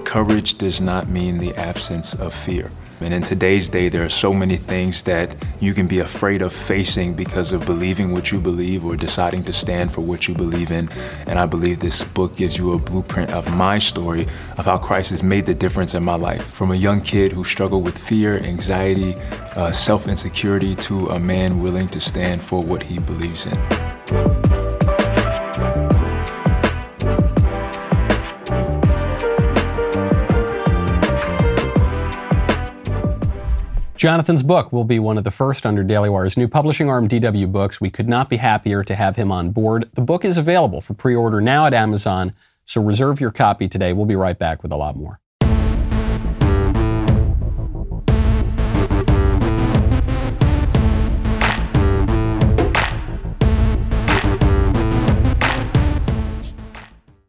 [0.07, 2.73] Courage does not mean the absence of fear.
[3.01, 6.53] And in today's day, there are so many things that you can be afraid of
[6.53, 10.71] facing because of believing what you believe or deciding to stand for what you believe
[10.71, 10.89] in.
[11.27, 15.11] And I believe this book gives you a blueprint of my story of how Christ
[15.11, 16.45] has made the difference in my life.
[16.53, 19.15] From a young kid who struggled with fear, anxiety,
[19.55, 24.68] uh, self insecurity, to a man willing to stand for what he believes in.
[33.99, 37.51] Jonathan's book will be one of the first under Daily Wire's new publishing arm, DW
[37.51, 37.81] Books.
[37.81, 39.91] We could not be happier to have him on board.
[39.95, 42.33] The book is available for pre order now at Amazon,
[42.65, 43.93] so reserve your copy today.
[43.93, 45.19] We'll be right back with a lot more.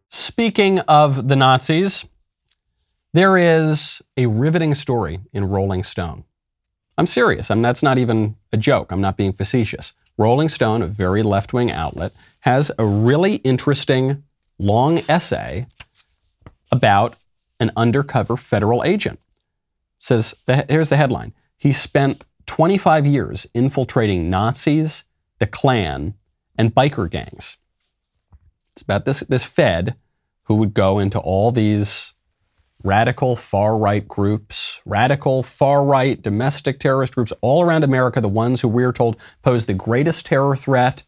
[0.09, 2.07] Speaking of the Nazis,
[3.13, 6.25] there is a riveting story in Rolling Stone.
[6.99, 7.49] I'm serious.
[7.49, 8.91] I'm, that's not even a joke.
[8.91, 9.93] I'm not being facetious.
[10.17, 14.23] Rolling Stone, a very left wing outlet, has a really interesting
[14.59, 15.67] long essay
[16.73, 17.15] about
[17.57, 19.17] an undercover federal agent.
[19.95, 20.35] It says,
[20.67, 25.05] here's the headline He spent 25 years infiltrating Nazis,
[25.39, 26.15] the Klan,
[26.57, 27.59] and biker gangs.
[28.73, 29.95] It's about this, this Fed
[30.43, 32.13] who would go into all these
[32.83, 38.61] radical far right groups, radical far right domestic terrorist groups all around America, the ones
[38.61, 41.03] who we're told pose the greatest terror threat.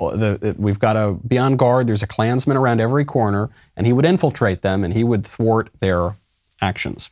[0.00, 1.86] Uh, the, the, we've got to be on guard.
[1.86, 5.70] There's a Klansman around every corner, and he would infiltrate them and he would thwart
[5.80, 6.16] their
[6.60, 7.10] actions.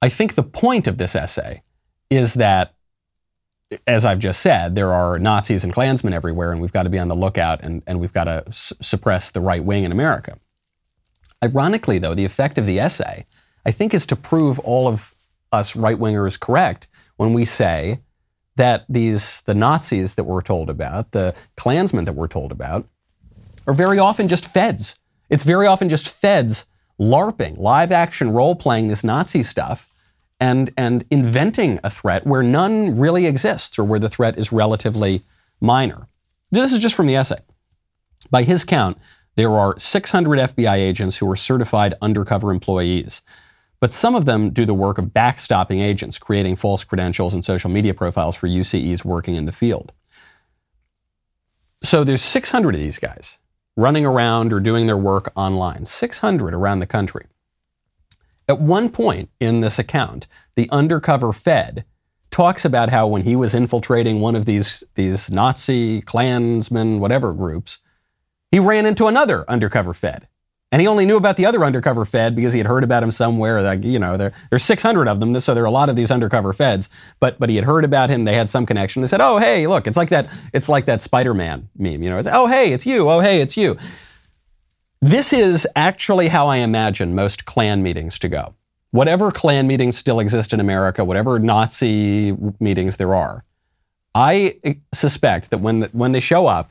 [0.00, 1.62] I think the point of this essay
[2.10, 2.74] is that,
[3.86, 6.98] as I've just said, there are Nazis and Klansmen everywhere, and we've got to be
[6.98, 10.38] on the lookout and, and we've got to s- suppress the right wing in America.
[11.44, 13.26] Ironically, though, the effect of the essay,
[13.64, 15.14] I think, is to prove all of
[15.52, 18.00] us right wingers correct when we say
[18.56, 22.88] that these the Nazis that we're told about, the Klansmen that we're told about,
[23.66, 24.98] are very often just feds.
[25.28, 26.66] It's very often just feds
[26.98, 29.92] LARPing, live action role playing this Nazi stuff
[30.40, 35.22] and, and inventing a threat where none really exists or where the threat is relatively
[35.60, 36.08] minor.
[36.50, 37.40] This is just from the essay.
[38.30, 38.98] By his count,
[39.36, 43.22] there are 600 FBI agents who are certified undercover employees.
[43.78, 47.70] But some of them do the work of backstopping agents, creating false credentials and social
[47.70, 49.92] media profiles for UCEs working in the field.
[51.82, 53.38] So there's 600 of these guys
[53.76, 57.26] running around or doing their work online, 600 around the country.
[58.48, 61.84] At one point in this account, the undercover Fed
[62.30, 67.78] talks about how when he was infiltrating one of these, these Nazi, Klansmen, whatever groups,
[68.56, 70.28] he ran into another undercover Fed.
[70.72, 73.10] And he only knew about the other undercover Fed because he had heard about him
[73.10, 73.60] somewhere.
[73.60, 76.10] Like, you know, there, there's 600 of them, so there are a lot of these
[76.10, 76.88] undercover Feds.
[77.20, 78.24] But but he had heard about him.
[78.24, 79.02] They had some connection.
[79.02, 80.32] They said, "Oh, hey, look, it's like that.
[80.54, 82.02] It's like that Spider-Man meme.
[82.02, 83.10] You know, it's, oh, hey, it's you.
[83.10, 83.76] Oh, hey, it's you."
[85.02, 88.54] This is actually how I imagine most Klan meetings to go.
[88.90, 93.44] Whatever Klan meetings still exist in America, whatever Nazi meetings there are,
[94.14, 94.54] I
[94.94, 96.70] suspect that when the, when they show up,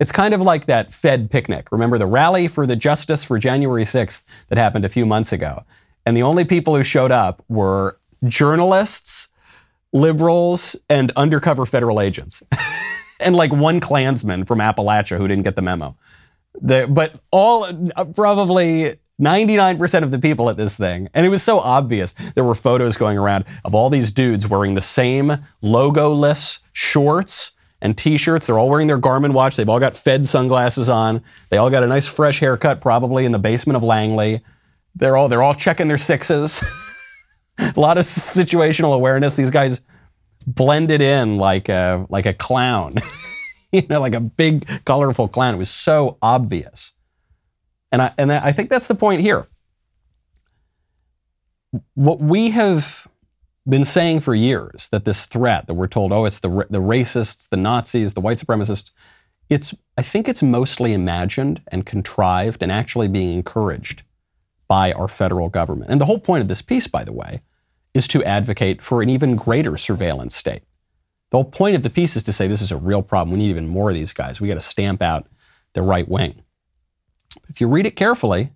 [0.00, 1.70] it's kind of like that Fed picnic.
[1.70, 5.62] Remember the rally for the justice for January 6th that happened a few months ago?
[6.06, 9.28] And the only people who showed up were journalists,
[9.92, 12.42] liberals, and undercover federal agents.
[13.20, 15.94] and like one Klansman from Appalachia who didn't get the memo.
[16.62, 17.66] The, but all,
[18.14, 22.12] probably 99% of the people at this thing, and it was so obvious.
[22.34, 27.96] There were photos going around of all these dudes wearing the same logoless shorts and
[27.96, 28.46] t-shirts.
[28.46, 29.56] They're all wearing their Garmin watch.
[29.56, 31.22] They've all got Fed sunglasses on.
[31.48, 34.42] They all got a nice fresh haircut, probably in the basement of Langley.
[34.94, 36.62] They're all they're all checking their sixes.
[37.58, 39.34] a lot of situational awareness.
[39.34, 39.80] These guys
[40.46, 42.96] blended in like a like a clown.
[43.72, 45.54] you know, like a big colorful clown.
[45.54, 46.92] It was so obvious.
[47.92, 49.46] And I and I think that's the point here.
[51.94, 53.06] What we have
[53.68, 57.48] been saying for years that this threat that we're told, oh, it's the, the racists,
[57.48, 58.90] the Nazis, the white supremacists,
[59.48, 64.02] it's, I think it's mostly imagined and contrived and actually being encouraged
[64.68, 65.90] by our federal government.
[65.90, 67.42] And the whole point of this piece, by the way,
[67.92, 70.62] is to advocate for an even greater surveillance state.
[71.30, 73.32] The whole point of the piece is to say this is a real problem.
[73.32, 74.40] We need even more of these guys.
[74.40, 75.26] We got to stamp out
[75.74, 76.42] the right wing.
[77.48, 78.52] If you read it carefully,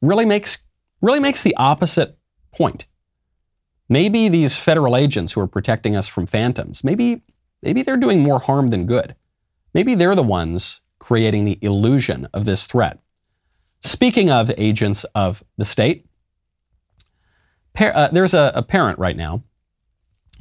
[0.00, 0.58] really makes
[1.00, 2.18] really makes the opposite
[2.52, 2.86] point.
[3.88, 7.22] Maybe these federal agents who are protecting us from phantoms, maybe,
[7.62, 9.14] maybe they're doing more harm than good.
[9.72, 12.98] Maybe they're the ones creating the illusion of this threat.
[13.80, 16.06] Speaking of agents of the state,
[17.74, 19.42] par- uh, there's a, a parent right now,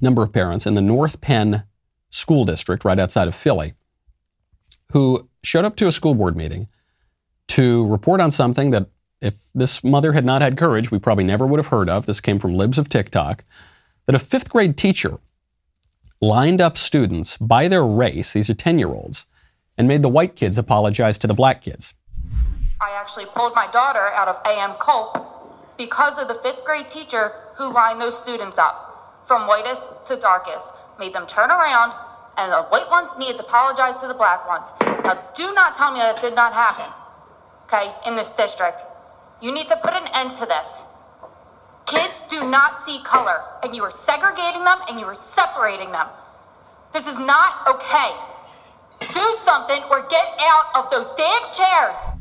[0.02, 1.64] number of parents in the North Penn
[2.10, 3.76] School District right outside of Philly,
[4.92, 6.68] who showed up to a school board meeting
[7.50, 8.90] to report on something that
[9.22, 12.06] if this mother had not had courage, we probably never would have heard of.
[12.06, 13.44] This came from Libs of TikTok.
[14.06, 15.20] That a fifth grade teacher
[16.22, 19.26] lined up students by their race, these are 10 year olds,
[19.78, 21.94] and made the white kids apologize to the black kids.
[22.80, 27.32] I actually pulled my daughter out of AM Kulp because of the fifth grade teacher
[27.58, 31.94] who lined those students up from whitest to darkest, made them turn around,
[32.38, 34.72] and the white ones needed to apologize to the black ones.
[34.80, 36.86] Now, do not tell me that did not happen,
[37.66, 38.82] okay, in this district.
[39.42, 40.94] You need to put an end to this.
[41.86, 46.08] Kids do not see color, and you are segregating them and you are separating them.
[46.92, 48.12] This is not okay.
[49.00, 52.12] Do something or get out of those damn chairs.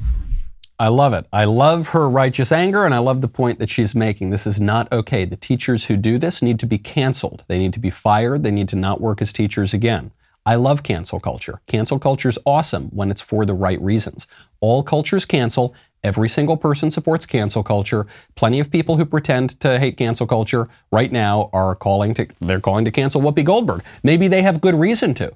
[0.79, 1.27] I love it.
[1.33, 4.29] I love her righteous anger, and I love the point that she's making.
[4.29, 5.25] This is not okay.
[5.25, 7.45] The teachers who do this need to be canceled.
[7.49, 8.43] They need to be fired.
[8.43, 10.13] They need to not work as teachers again.
[10.45, 11.61] I love cancel culture.
[11.67, 14.29] Cancel culture is awesome when it's for the right reasons.
[14.61, 15.75] All cultures cancel,
[16.07, 18.07] Every single person supports cancel culture.
[18.37, 22.61] Plenty of people who pretend to hate cancel culture right now are calling to they're
[22.61, 23.83] calling to cancel Whoopi Goldberg.
[24.05, 25.35] Maybe they have good reason to.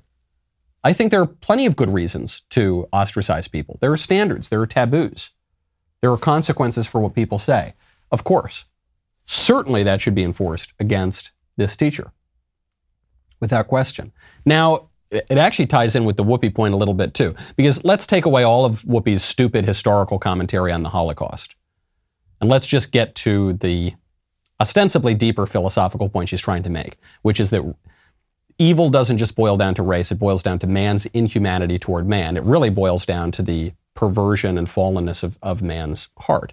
[0.85, 3.78] I think there are plenty of good reasons to ostracize people.
[3.80, 5.30] There are standards, there are taboos.
[6.02, 7.74] There are consequences for what people say.
[8.12, 8.66] Of course.
[9.26, 12.12] Certainly that should be enforced against this teacher.
[13.40, 14.12] Without question.
[14.46, 18.07] Now, it actually ties in with the Whoopi point a little bit too, because let's
[18.07, 21.57] take away all of Whoopi's stupid historical commentary on the Holocaust.
[22.40, 23.94] And let's just get to the
[24.61, 27.62] ostensibly deeper philosophical point she's trying to make, which is that
[28.59, 32.37] evil doesn't just boil down to race, it boils down to man's inhumanity toward man.
[32.37, 36.53] It really boils down to the perversion and fallenness of, of man's heart.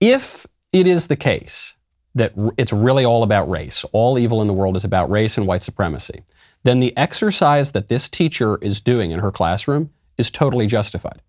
[0.00, 1.76] If it is the case
[2.14, 3.84] that it's really all about race.
[3.92, 6.22] All evil in the world is about race and white supremacy.
[6.64, 11.22] Then the exercise that this teacher is doing in her classroom is totally justified.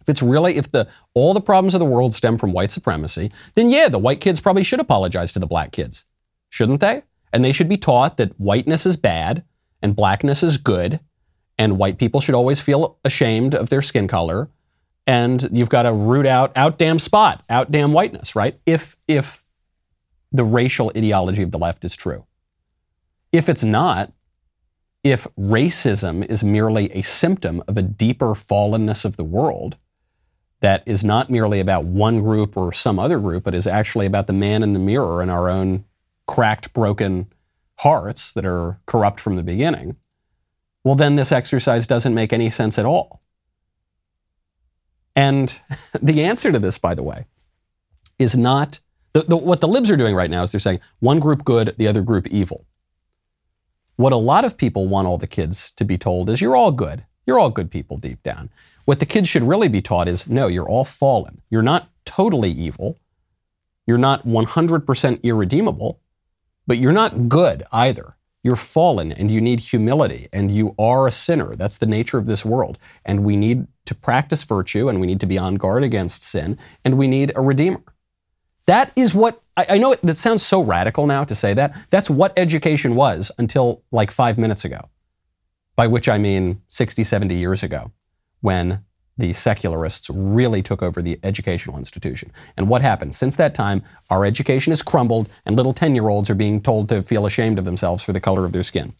[0.00, 3.32] If it's really, if the all the problems of the world stem from white supremacy,
[3.54, 6.04] then yeah, the white kids probably should apologize to the black kids,
[6.48, 7.02] shouldn't they?
[7.32, 9.44] And they should be taught that whiteness is bad
[9.82, 11.00] and blackness is good,
[11.58, 14.48] and white people should always feel ashamed of their skin color,
[15.06, 18.58] and you've got to root out out damn spot, out damn whiteness, right?
[18.64, 19.44] If if
[20.32, 22.26] the racial ideology of the left is true.
[23.32, 24.12] If it's not,
[25.04, 29.76] if racism is merely a symptom of a deeper fallenness of the world
[30.60, 34.26] that is not merely about one group or some other group, but is actually about
[34.26, 35.84] the man in the mirror and our own
[36.26, 37.32] cracked, broken
[37.76, 39.96] hearts that are corrupt from the beginning,
[40.84, 43.22] well, then this exercise doesn't make any sense at all.
[45.14, 45.60] And
[46.02, 47.26] the answer to this, by the way,
[48.18, 48.80] is not
[49.12, 51.74] the, the, what the libs are doing right now is they're saying one group good,
[51.78, 52.66] the other group evil.
[53.96, 56.70] What a lot of people want all the kids to be told is you're all
[56.70, 57.04] good.
[57.26, 58.50] You're all good people deep down.
[58.84, 61.42] What the kids should really be taught is no, you're all fallen.
[61.50, 62.98] You're not totally evil.
[63.86, 66.00] You're not 100% irredeemable,
[66.66, 68.16] but you're not good either.
[68.42, 71.56] You're fallen and you need humility and you are a sinner.
[71.56, 72.78] That's the nature of this world.
[73.04, 76.56] And we need to practice virtue and we need to be on guard against sin
[76.84, 77.82] and we need a redeemer.
[78.68, 81.74] That is what I, I know it, that sounds so radical now to say that.
[81.88, 84.90] That's what education was until like five minutes ago,
[85.74, 87.92] by which I mean 60, 70 years ago,
[88.42, 88.84] when
[89.16, 92.30] the secularists really took over the educational institution.
[92.58, 93.14] And what happened?
[93.14, 96.90] Since that time, our education has crumbled, and little 10 year olds are being told
[96.90, 98.92] to feel ashamed of themselves for the color of their skin.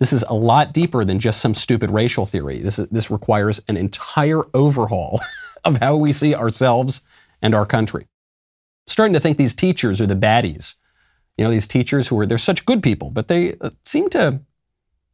[0.00, 2.58] This is a lot deeper than just some stupid racial theory.
[2.58, 5.20] This, is, this requires an entire overhaul
[5.64, 7.02] of how we see ourselves
[7.40, 8.08] and our country
[8.88, 10.74] starting to think these teachers are the baddies.
[11.36, 14.40] You know, these teachers who are, they're such good people, but they uh, seem to,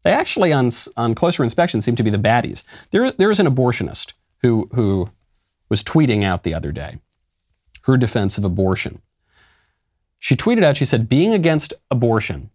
[0.03, 2.63] they actually on, on closer inspection seem to be the baddies.
[2.91, 5.11] There, there is an abortionist who, who
[5.69, 6.99] was tweeting out the other day
[7.83, 9.03] her defense of abortion.
[10.19, 12.51] She tweeted out, she said, being against abortion,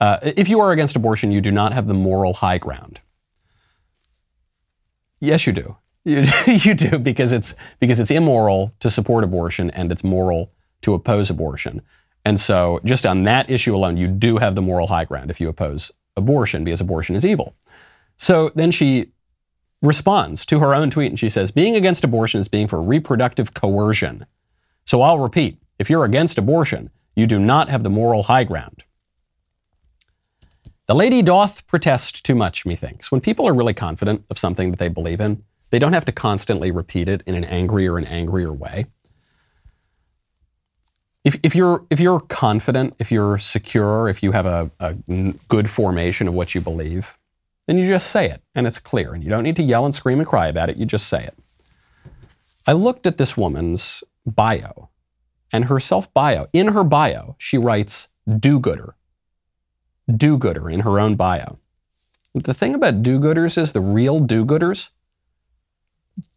[0.00, 3.00] uh, if you are against abortion, you do not have the moral high ground.
[5.20, 5.76] Yes, you do.
[6.04, 10.94] You, you do because it's because it's immoral to support abortion and it's moral to
[10.94, 11.82] oppose abortion.
[12.24, 15.40] And so, just on that issue alone, you do have the moral high ground if
[15.40, 17.54] you oppose abortion because abortion is evil.
[18.16, 19.12] So then she
[19.82, 23.54] responds to her own tweet and she says, Being against abortion is being for reproductive
[23.54, 24.26] coercion.
[24.84, 28.84] So I'll repeat if you're against abortion, you do not have the moral high ground.
[30.86, 33.10] The lady doth protest too much, methinks.
[33.10, 36.12] When people are really confident of something that they believe in, they don't have to
[36.12, 38.86] constantly repeat it in an angrier and angrier way.
[41.24, 44.94] If, if, you're, if you're confident, if you're secure, if you have a, a
[45.48, 47.18] good formation of what you believe,
[47.66, 49.12] then you just say it and it's clear.
[49.12, 51.24] And you don't need to yell and scream and cry about it, you just say
[51.24, 51.38] it.
[52.66, 54.90] I looked at this woman's bio
[55.52, 56.46] and her self bio.
[56.52, 58.08] In her bio, she writes
[58.38, 58.94] do gooder.
[60.10, 61.58] Do gooder in her own bio.
[62.34, 64.90] The thing about do gooders is the real do gooders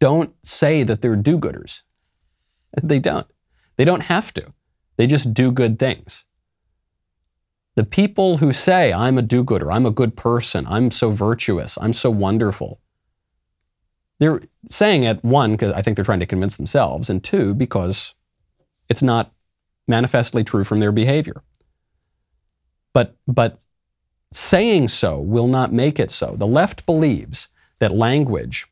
[0.00, 1.82] don't say that they're do gooders.
[2.82, 3.26] They don't.
[3.76, 4.52] They don't have to.
[4.96, 6.24] They just do good things.
[7.76, 11.78] The people who say, I'm a do gooder, I'm a good person, I'm so virtuous,
[11.80, 12.80] I'm so wonderful,
[14.18, 18.14] they're saying it, one, because I think they're trying to convince themselves, and two, because
[18.88, 19.32] it's not
[19.88, 21.42] manifestly true from their behavior.
[22.92, 23.60] But, but
[24.32, 26.36] saying so will not make it so.
[26.36, 27.48] The left believes
[27.80, 28.66] that language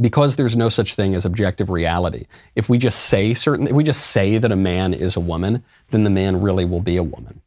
[0.00, 2.26] because there's no such thing as objective reality.
[2.54, 5.64] If we just say certain, if we just say that a man is a woman,
[5.88, 7.42] then the man really will be a woman.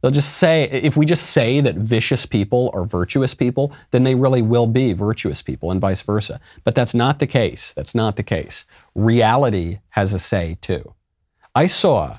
[0.00, 4.14] They'll just say, if we just say that vicious people are virtuous people, then they
[4.14, 6.38] really will be virtuous people and vice versa.
[6.64, 7.72] But that's not the case.
[7.72, 8.66] That's not the case.
[8.94, 10.94] Reality has a say too.
[11.54, 12.18] I saw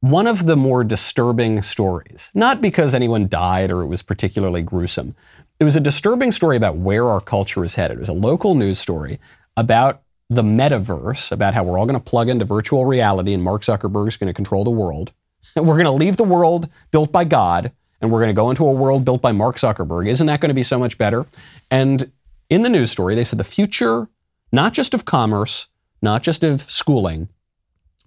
[0.00, 5.14] one of the more disturbing stories, not because anyone died or it was particularly gruesome,
[5.60, 7.98] it was a disturbing story about where our culture is headed.
[7.98, 9.20] It was a local news story
[9.58, 13.62] about the metaverse, about how we're all going to plug into virtual reality and Mark
[13.62, 15.12] Zuckerberg is going to control the world.
[15.54, 18.48] And we're going to leave the world built by God and we're going to go
[18.48, 20.08] into a world built by Mark Zuckerberg.
[20.08, 21.26] Isn't that going to be so much better?
[21.70, 22.10] And
[22.48, 24.08] in the news story, they said the future,
[24.50, 25.68] not just of commerce,
[26.00, 27.28] not just of schooling,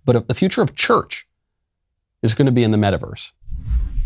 [0.04, 1.28] but of the future of church
[2.24, 3.32] is going to be in the metaverse.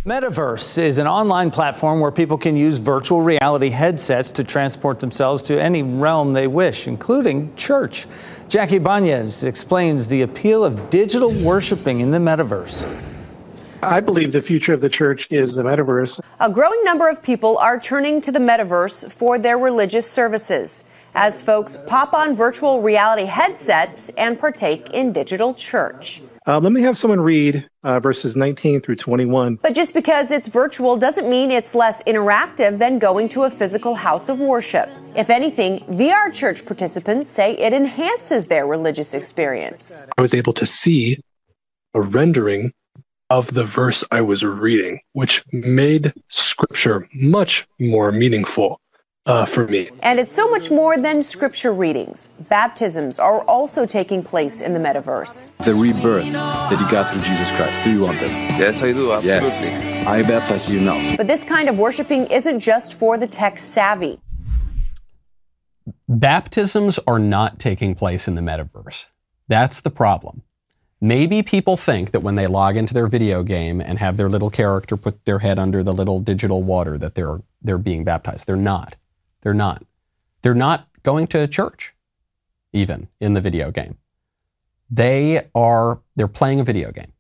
[0.08, 5.44] Metaverse is an online platform where people can use virtual reality headsets to transport themselves
[5.44, 8.08] to any realm they wish, including church.
[8.48, 12.88] Jackie Banez explains the appeal of digital worshiping in the metaverse.
[13.84, 16.22] I believe the future of the church is the metaverse.
[16.40, 20.86] A growing number of people are turning to the metaverse for their religious services
[21.16, 26.22] as folks pop on virtual reality headsets and partake in digital church.
[26.48, 29.56] Uh, let me have someone read uh, verses 19 through 21.
[29.56, 33.96] But just because it's virtual doesn't mean it's less interactive than going to a physical
[33.96, 34.90] house of worship.
[35.18, 40.04] If anything, VR church participants say it enhances their religious experience.
[40.18, 41.20] I was able to see
[41.94, 42.72] a rendering
[43.30, 48.80] of the verse I was reading, which made scripture much more meaningful
[49.28, 49.90] uh, for me.
[50.02, 52.30] And it's so much more than scripture readings.
[52.50, 55.52] Baptisms are also taking place in the metaverse.
[55.66, 57.84] The rebirth that you got through Jesus Christ.
[57.84, 58.38] Do you want this?
[58.38, 59.12] Yes, I do.
[59.12, 59.28] Absolutely.
[59.28, 60.08] Yes.
[60.08, 61.18] I baptize you now.
[61.18, 64.20] But this kind of worshiping isn't just for the tech savvy.
[66.08, 69.08] Baptisms are not taking place in the metaverse.
[69.50, 70.44] That's the problem.
[71.00, 74.50] Maybe people think that when they log into their video game and have their little
[74.50, 78.48] character put their head under the little digital water that they're they're being baptized.
[78.48, 78.96] They're not.
[79.48, 79.86] They're not.
[80.42, 81.96] They're not going to church
[82.74, 83.98] even in the video game.
[84.90, 87.14] They are they're playing a video game.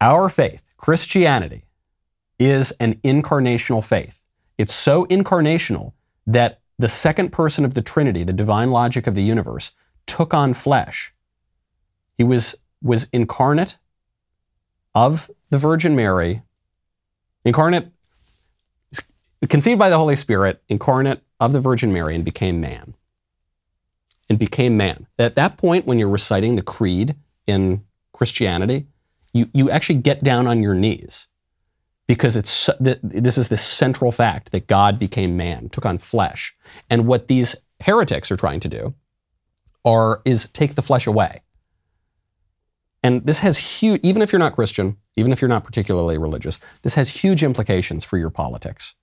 [0.00, 1.62] Our faith, Christianity,
[2.40, 4.24] is an incarnational faith.
[4.58, 5.92] It's so incarnational
[6.26, 9.76] that the second person of the Trinity, the divine logic of the universe,
[10.08, 11.14] took on flesh.
[12.14, 13.78] He was, was incarnate
[14.92, 16.42] of the Virgin Mary,
[17.44, 17.92] incarnate,
[19.48, 22.94] conceived by the Holy Spirit, incarnate of the Virgin Mary, and became man.
[24.28, 25.06] And became man.
[25.18, 27.14] At that point, when you're reciting the creed
[27.46, 28.86] in Christianity,
[29.32, 31.28] you, you actually get down on your knees
[32.06, 36.54] because it's this is the central fact that God became man, took on flesh.
[36.88, 38.94] And what these heretics are trying to do
[39.84, 41.42] are is take the flesh away.
[43.02, 46.58] And this has huge even if you're not Christian, even if you're not particularly religious,
[46.82, 48.94] this has huge implications for your politics.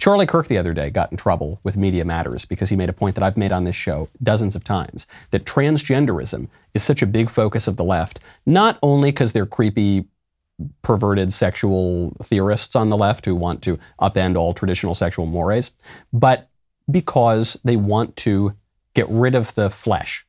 [0.00, 2.94] Charlie Kirk the other day got in trouble with Media Matters because he made a
[2.94, 7.06] point that I've made on this show dozens of times that transgenderism is such a
[7.06, 10.06] big focus of the left, not only because they're creepy,
[10.80, 15.70] perverted sexual theorists on the left who want to upend all traditional sexual mores,
[16.14, 16.48] but
[16.90, 18.54] because they want to
[18.94, 20.26] get rid of the flesh.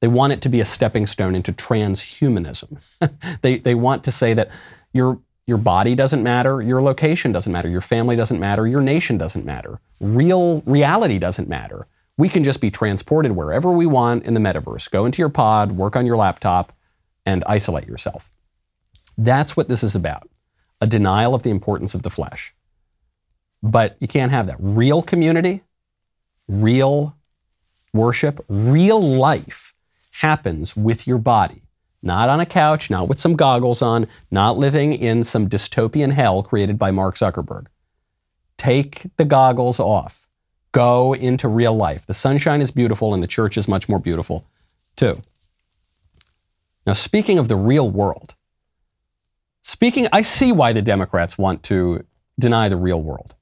[0.00, 2.80] They want it to be a stepping stone into transhumanism.
[3.42, 4.50] they, they want to say that
[4.92, 9.16] you're your body doesn't matter, your location doesn't matter, your family doesn't matter, your nation
[9.16, 9.80] doesn't matter.
[9.98, 11.86] Real reality doesn't matter.
[12.18, 14.90] We can just be transported wherever we want in the metaverse.
[14.90, 16.74] Go into your pod, work on your laptop,
[17.24, 18.30] and isolate yourself.
[19.16, 20.28] That's what this is about
[20.82, 22.54] a denial of the importance of the flesh.
[23.62, 24.56] But you can't have that.
[24.58, 25.62] Real community,
[26.46, 27.16] real
[27.94, 29.74] worship, real life
[30.10, 31.62] happens with your body
[32.02, 36.42] not on a couch, not with some goggles on, not living in some dystopian hell
[36.42, 37.66] created by Mark Zuckerberg.
[38.56, 40.28] Take the goggles off.
[40.72, 42.06] Go into real life.
[42.06, 44.46] The sunshine is beautiful and the church is much more beautiful
[44.96, 45.22] too.
[46.86, 48.34] Now, speaking of the real world,
[49.62, 52.04] speaking, I see why the Democrats want to
[52.38, 53.34] deny the real world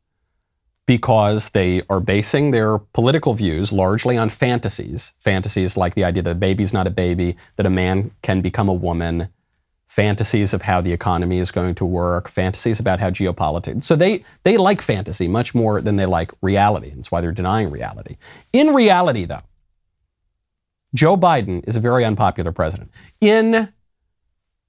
[0.87, 5.13] because they are basing their political views largely on fantasies.
[5.19, 8.69] Fantasies like the idea that a baby's not a baby, that a man can become
[8.69, 9.29] a woman,
[9.89, 13.85] fantasies of how the economy is going to work, fantasies about how geopolitics.
[13.85, 16.93] So they, they like fantasy much more than they like reality.
[16.95, 18.17] That's why they're denying reality.
[18.53, 19.43] In reality, though,
[20.95, 22.91] Joe Biden is a very unpopular president.
[23.21, 23.73] In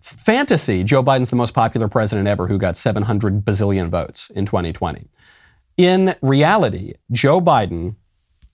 [0.01, 5.07] fantasy, Joe Biden's the most popular president ever who got 700 bazillion votes in 2020.
[5.77, 7.95] In reality, Joe Biden,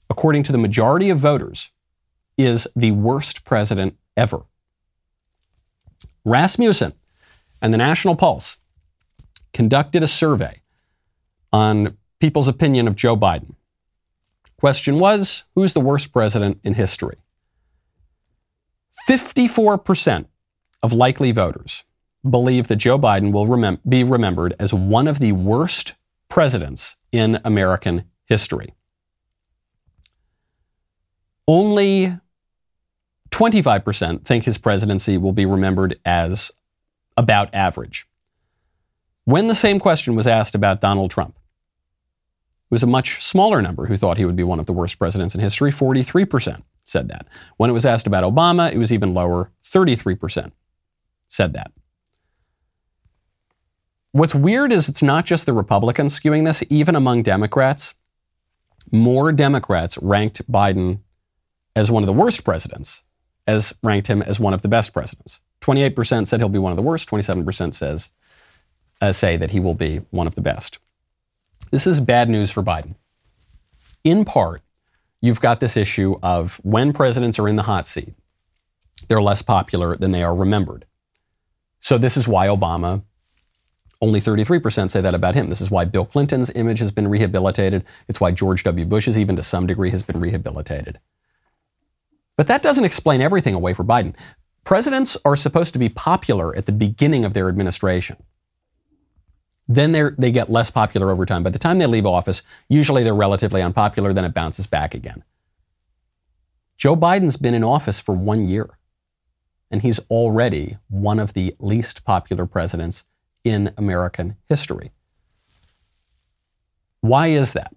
[0.10, 1.72] according to the majority of voters,
[2.38, 4.42] is the worst president ever.
[6.26, 6.94] Rasmussen
[7.62, 8.58] and the National Pulse
[9.54, 10.62] conducted a survey
[11.54, 13.56] on people's opinion of Joe Biden.
[14.60, 17.18] Question was who's the worst president in history?
[19.08, 20.26] 54%
[20.82, 21.84] of likely voters
[22.30, 25.94] believe that Joe Biden will remem- be remembered as one of the worst
[26.34, 28.74] presidents in American history.
[31.48, 32.18] Only
[33.30, 36.52] 25% think his presidency will be remembered as
[37.16, 38.08] about average.
[39.26, 43.86] When the same question was asked about Donald Trump, it was a much smaller number
[43.86, 45.70] who thought he would be one of the worst presidents in history.
[45.70, 47.28] 43% said that.
[47.58, 49.52] When it was asked about Obama, it was even lower.
[49.64, 50.52] 33%
[51.28, 51.72] said that.
[54.14, 57.96] What's weird is it's not just the Republicans skewing this, even among Democrats.
[58.92, 61.00] More Democrats ranked Biden
[61.76, 63.04] as one of the worst presidents
[63.48, 65.42] as ranked him as one of the best presidents.
[65.62, 68.12] 28% said he'll be one of the worst, 27% says
[69.02, 70.78] uh, say that he will be one of the best.
[71.72, 72.94] This is bad news for Biden.
[74.04, 74.62] In part,
[75.22, 78.14] you've got this issue of when presidents are in the hot seat,
[79.08, 80.86] they're less popular than they are remembered.
[81.80, 83.02] So this is why Obama
[84.04, 85.48] only 33% say that about him.
[85.48, 87.86] This is why Bill Clinton's image has been rehabilitated.
[88.10, 88.86] It's why George W.
[88.86, 91.00] Bush's, even to some degree, has been rehabilitated.
[92.36, 94.14] But that doesn't explain everything away for Biden.
[94.66, 98.18] Presidents are supposed to be popular at the beginning of their administration.
[99.70, 101.42] Then they get less popular over time.
[101.42, 105.24] By the time they leave office, usually they're relatively unpopular, then it bounces back again.
[106.76, 108.78] Joe Biden's been in office for one year,
[109.72, 113.06] and he's already one of the least popular presidents
[113.44, 114.92] in American history.
[117.02, 117.76] Why is that?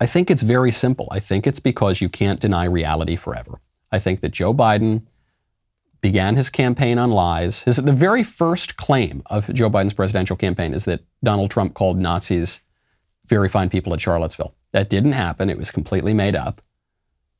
[0.00, 1.08] I think it's very simple.
[1.10, 3.60] I think it's because you can't deny reality forever.
[3.90, 5.02] I think that Joe Biden
[6.00, 7.62] began his campaign on lies.
[7.62, 11.98] His, the very first claim of Joe Biden's presidential campaign is that Donald Trump called
[11.98, 12.60] Nazis
[13.26, 14.54] very fine people at Charlottesville.
[14.72, 15.50] That didn't happen.
[15.50, 16.62] It was completely made up.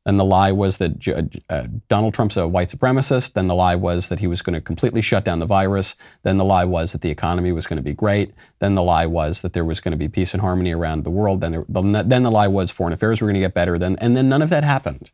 [0.06, 3.34] And the lie was that uh, Donald Trump's a white supremacist.
[3.34, 5.94] Then the lie was that he was going to completely shut down the virus.
[6.22, 8.32] Then the lie was that the economy was going to be great.
[8.60, 11.10] Then the lie was that there was going to be peace and harmony around the
[11.10, 11.42] world.
[11.42, 11.64] Then, there,
[12.02, 13.78] then the lie was foreign affairs were going to get better.
[13.78, 15.10] Then, and then none of that happened.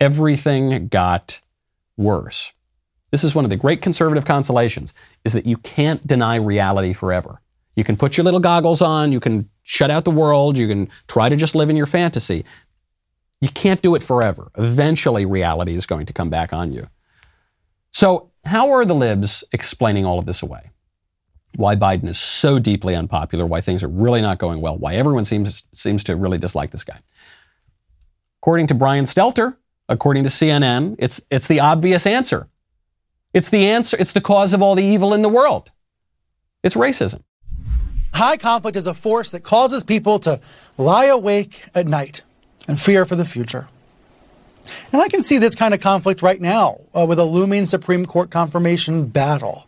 [0.00, 1.42] Everything got
[1.98, 2.54] worse.
[3.10, 7.40] This is one of the great conservative consolations is that you can't deny reality forever.
[7.76, 10.88] You can put your little goggles on, you can shut out the world, you can
[11.08, 12.44] try to just live in your fantasy.
[13.40, 14.50] You can't do it forever.
[14.56, 16.88] Eventually, reality is going to come back on you.
[17.92, 20.70] So, how are the libs explaining all of this away?
[21.56, 25.24] Why Biden is so deeply unpopular, why things are really not going well, why everyone
[25.24, 26.98] seems, seems to really dislike this guy.
[28.42, 29.56] According to Brian Stelter,
[29.88, 32.48] according to CNN, it's, it's the obvious answer.
[33.32, 35.70] It's the answer, it's the cause of all the evil in the world.
[36.62, 37.22] It's racism.
[38.14, 40.40] High conflict is a force that causes people to
[40.78, 42.22] lie awake at night
[42.66, 43.68] and fear for the future.
[44.92, 48.04] And I can see this kind of conflict right now uh, with a looming Supreme
[48.06, 49.66] Court confirmation battle.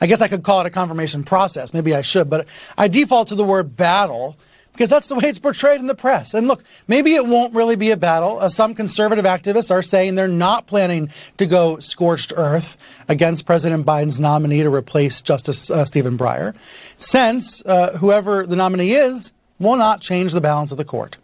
[0.00, 1.72] I guess I could call it a confirmation process.
[1.72, 4.36] Maybe I should, but I default to the word battle
[4.72, 6.32] because that's the way it's portrayed in the press.
[6.32, 8.38] And look, maybe it won't really be a battle.
[8.38, 12.76] Uh, some conservative activists are saying they're not planning to go scorched earth
[13.08, 16.54] against President Biden's nominee to replace Justice uh, Stephen Breyer,
[16.96, 21.16] since uh, whoever the nominee is will not change the balance of the court.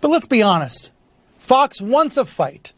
[0.00, 0.92] But let's be honest.
[1.38, 2.72] Fox wants a fight.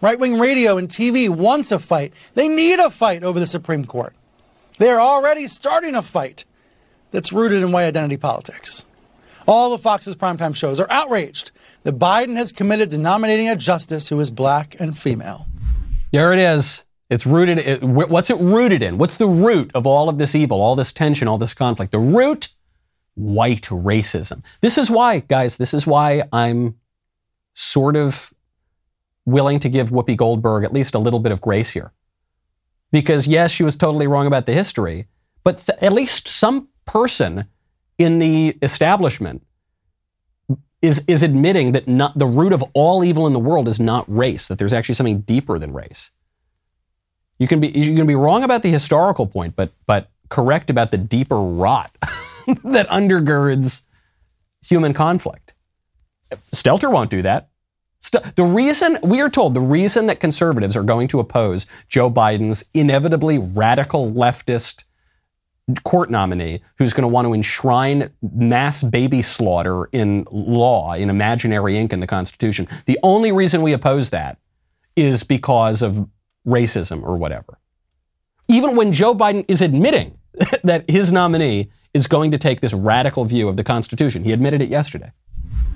[0.00, 2.12] Right wing radio and TV wants a fight.
[2.34, 4.14] They need a fight over the Supreme Court.
[4.78, 6.44] They're already starting a fight
[7.10, 8.84] that's rooted in white identity politics.
[9.46, 11.52] All of Fox's primetime shows are outraged
[11.84, 15.46] that Biden has committed to nominating a justice who is black and female.
[16.12, 16.84] There it is.
[17.08, 17.58] It's rooted.
[17.58, 18.98] It, what's it rooted in?
[18.98, 21.92] What's the root of all of this evil, all this tension, all this conflict?
[21.92, 22.48] The root
[23.16, 24.42] white racism.
[24.60, 26.76] This is why, guys, this is why I'm
[27.54, 28.32] sort of
[29.24, 31.92] willing to give Whoopi Goldberg at least a little bit of grace here.
[32.92, 35.08] Because, yes, she was totally wrong about the history,
[35.42, 37.46] but th- at least some person
[37.98, 39.42] in the establishment
[40.82, 44.04] is, is admitting that not, the root of all evil in the world is not
[44.14, 46.10] race, that there's actually something deeper than race.
[47.38, 50.90] You can be, you can be wrong about the historical point, but, but correct about
[50.90, 51.90] the deeper rot
[52.64, 53.82] that undergirds
[54.62, 55.54] human conflict.
[56.54, 57.50] Stelter won't do that.
[58.36, 62.64] The reason, we are told, the reason that conservatives are going to oppose Joe Biden's
[62.72, 64.84] inevitably radical leftist
[65.82, 71.76] court nominee who's going to want to enshrine mass baby slaughter in law, in imaginary
[71.76, 74.38] ink in the Constitution, the only reason we oppose that
[74.94, 76.08] is because of
[76.46, 77.58] racism or whatever.
[78.48, 80.18] Even when Joe Biden is admitting
[80.62, 84.24] that his nominee is going to take this radical view of the Constitution.
[84.24, 85.12] He admitted it yesterday.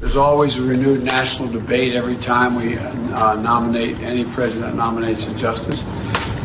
[0.00, 5.34] There's always a renewed national debate every time we uh, nominate any president nominates a
[5.34, 5.84] justice,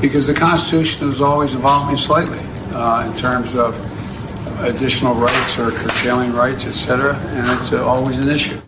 [0.02, 2.40] because the Constitution is always evolving slightly
[2.74, 3.74] uh, in terms of
[4.62, 8.60] additional rights or curtailing rights, et cetera, and it's uh, always an issue.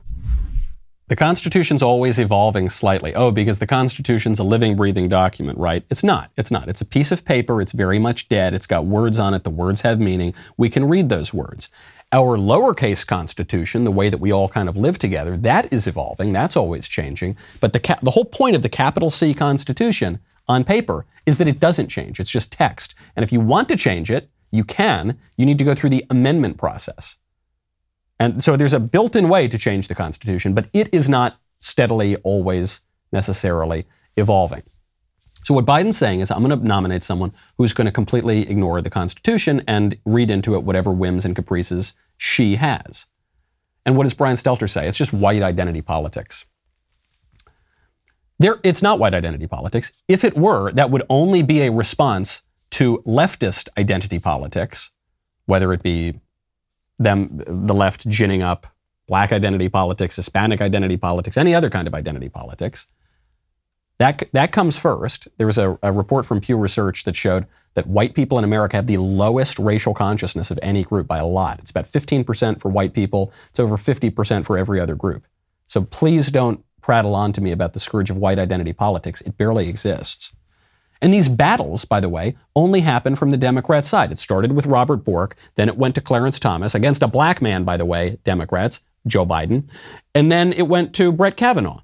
[1.09, 3.15] The Constitution's always evolving slightly.
[3.15, 5.85] Oh, because the Constitution's a living, breathing document, right?
[5.89, 6.31] It's not.
[6.35, 6.67] It's not.
[6.67, 7.61] It's a piece of paper.
[7.61, 8.53] It's very much dead.
[8.53, 9.45] It's got words on it.
[9.45, 10.33] The words have meaning.
[10.57, 11.69] We can read those words.
[12.11, 16.33] Our lowercase Constitution, the way that we all kind of live together, that is evolving.
[16.33, 17.37] That's always changing.
[17.61, 21.61] But the, the whole point of the capital C Constitution on paper is that it
[21.61, 22.19] doesn't change.
[22.19, 22.95] It's just text.
[23.15, 25.17] And if you want to change it, you can.
[25.37, 27.15] You need to go through the amendment process.
[28.19, 31.39] And so there's a built in way to change the Constitution, but it is not
[31.59, 34.63] steadily always necessarily evolving.
[35.43, 38.81] So what Biden's saying is, I'm going to nominate someone who's going to completely ignore
[38.81, 43.05] the Constitution and read into it whatever whims and caprices she has.
[43.85, 44.87] And what does Brian Stelter say?
[44.87, 46.45] It's just white identity politics.
[48.39, 49.93] There, it's not white identity politics.
[50.07, 52.41] If it were, that would only be a response
[52.71, 54.91] to leftist identity politics,
[55.45, 56.19] whether it be
[56.99, 58.67] them, the left ginning up
[59.07, 62.87] black identity politics, Hispanic identity politics, any other kind of identity politics.
[63.99, 65.27] That, that comes first.
[65.37, 68.75] There was a, a, report from Pew Research that showed that white people in America
[68.75, 71.59] have the lowest racial consciousness of any group by a lot.
[71.59, 75.25] It's about 15% for white people, it's over 50% for every other group.
[75.65, 79.21] So please don't prattle on to me about the scourge of white identity politics.
[79.21, 80.31] It barely exists.
[81.01, 84.11] And these battles, by the way, only happen from the Democrat side.
[84.11, 87.63] It started with Robert Bork, then it went to Clarence Thomas against a black man,
[87.63, 89.69] by the way, Democrats, Joe Biden.
[90.15, 91.81] And then it went to Brett Kavanaugh.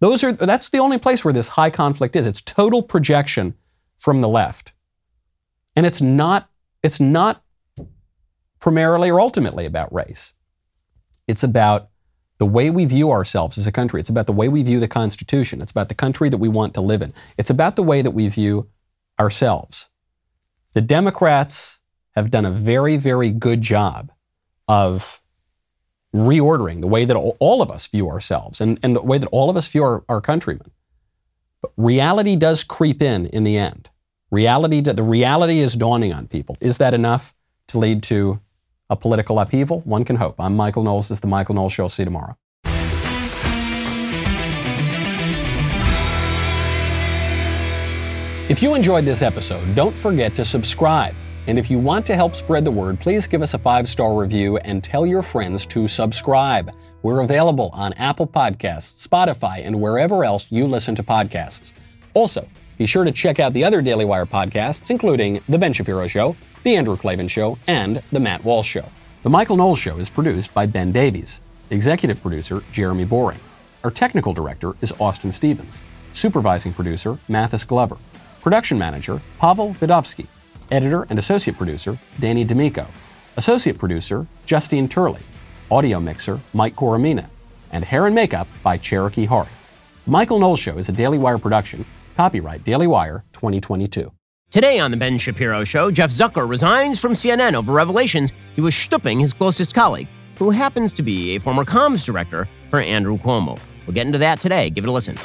[0.00, 2.26] Those are that's the only place where this high conflict is.
[2.26, 3.54] It's total projection
[3.98, 4.72] from the left.
[5.74, 6.50] And it's not
[6.82, 7.42] it's not
[8.60, 10.34] primarily or ultimately about race.
[11.26, 11.88] It's about
[12.38, 14.00] the way we view ourselves as a country.
[14.00, 15.62] It's about the way we view the Constitution.
[15.62, 17.14] It's about the country that we want to live in.
[17.38, 18.68] It's about the way that we view
[19.18, 19.88] ourselves.
[20.74, 21.80] The Democrats
[22.14, 24.12] have done a very, very good job
[24.68, 25.22] of
[26.14, 29.50] reordering the way that all of us view ourselves and, and the way that all
[29.50, 30.70] of us view our, our countrymen.
[31.60, 33.90] But reality does creep in in the end.
[34.30, 36.56] Reality, the reality is dawning on people.
[36.60, 37.34] Is that enough
[37.68, 38.40] to lead to
[38.88, 39.80] a political upheaval?
[39.80, 40.40] One can hope.
[40.40, 41.08] I'm Michael Knowles.
[41.08, 41.88] This is the Michael Knowles Show.
[41.88, 42.36] See you tomorrow.
[48.48, 51.16] If you enjoyed this episode, don't forget to subscribe.
[51.48, 54.14] And if you want to help spread the word, please give us a five star
[54.14, 56.72] review and tell your friends to subscribe.
[57.02, 61.72] We're available on Apple Podcasts, Spotify, and wherever else you listen to podcasts.
[62.14, 66.06] Also, be sure to check out the other Daily Wire podcasts, including The Ben Shapiro
[66.06, 66.36] Show,
[66.66, 68.86] The Andrew Klavan Show, and The Matt Walsh Show.
[69.22, 71.38] The Michael Knowles Show is produced by Ben Davies.
[71.70, 73.38] Executive producer, Jeremy Boring.
[73.84, 75.78] Our technical director is Austin Stevens.
[76.12, 77.98] Supervising producer, Mathis Glover.
[78.42, 80.26] Production manager, Pavel Vidovsky.
[80.68, 82.88] Editor and associate producer, Danny D'Amico.
[83.36, 85.22] Associate producer, Justine Turley.
[85.70, 87.26] Audio mixer, Mike Coromina.
[87.70, 89.46] And hair and makeup by Cherokee Hart.
[90.04, 91.86] The Michael Knowles Show is a Daily Wire production.
[92.16, 94.10] Copyright Daily Wire 2022.
[94.56, 98.74] Today on The Ben Shapiro Show, Jeff Zucker resigns from CNN over revelations he was
[98.74, 103.60] stooping his closest colleague, who happens to be a former comms director for Andrew Cuomo.
[103.86, 104.70] We'll get into that today.
[104.70, 105.18] Give it a listen.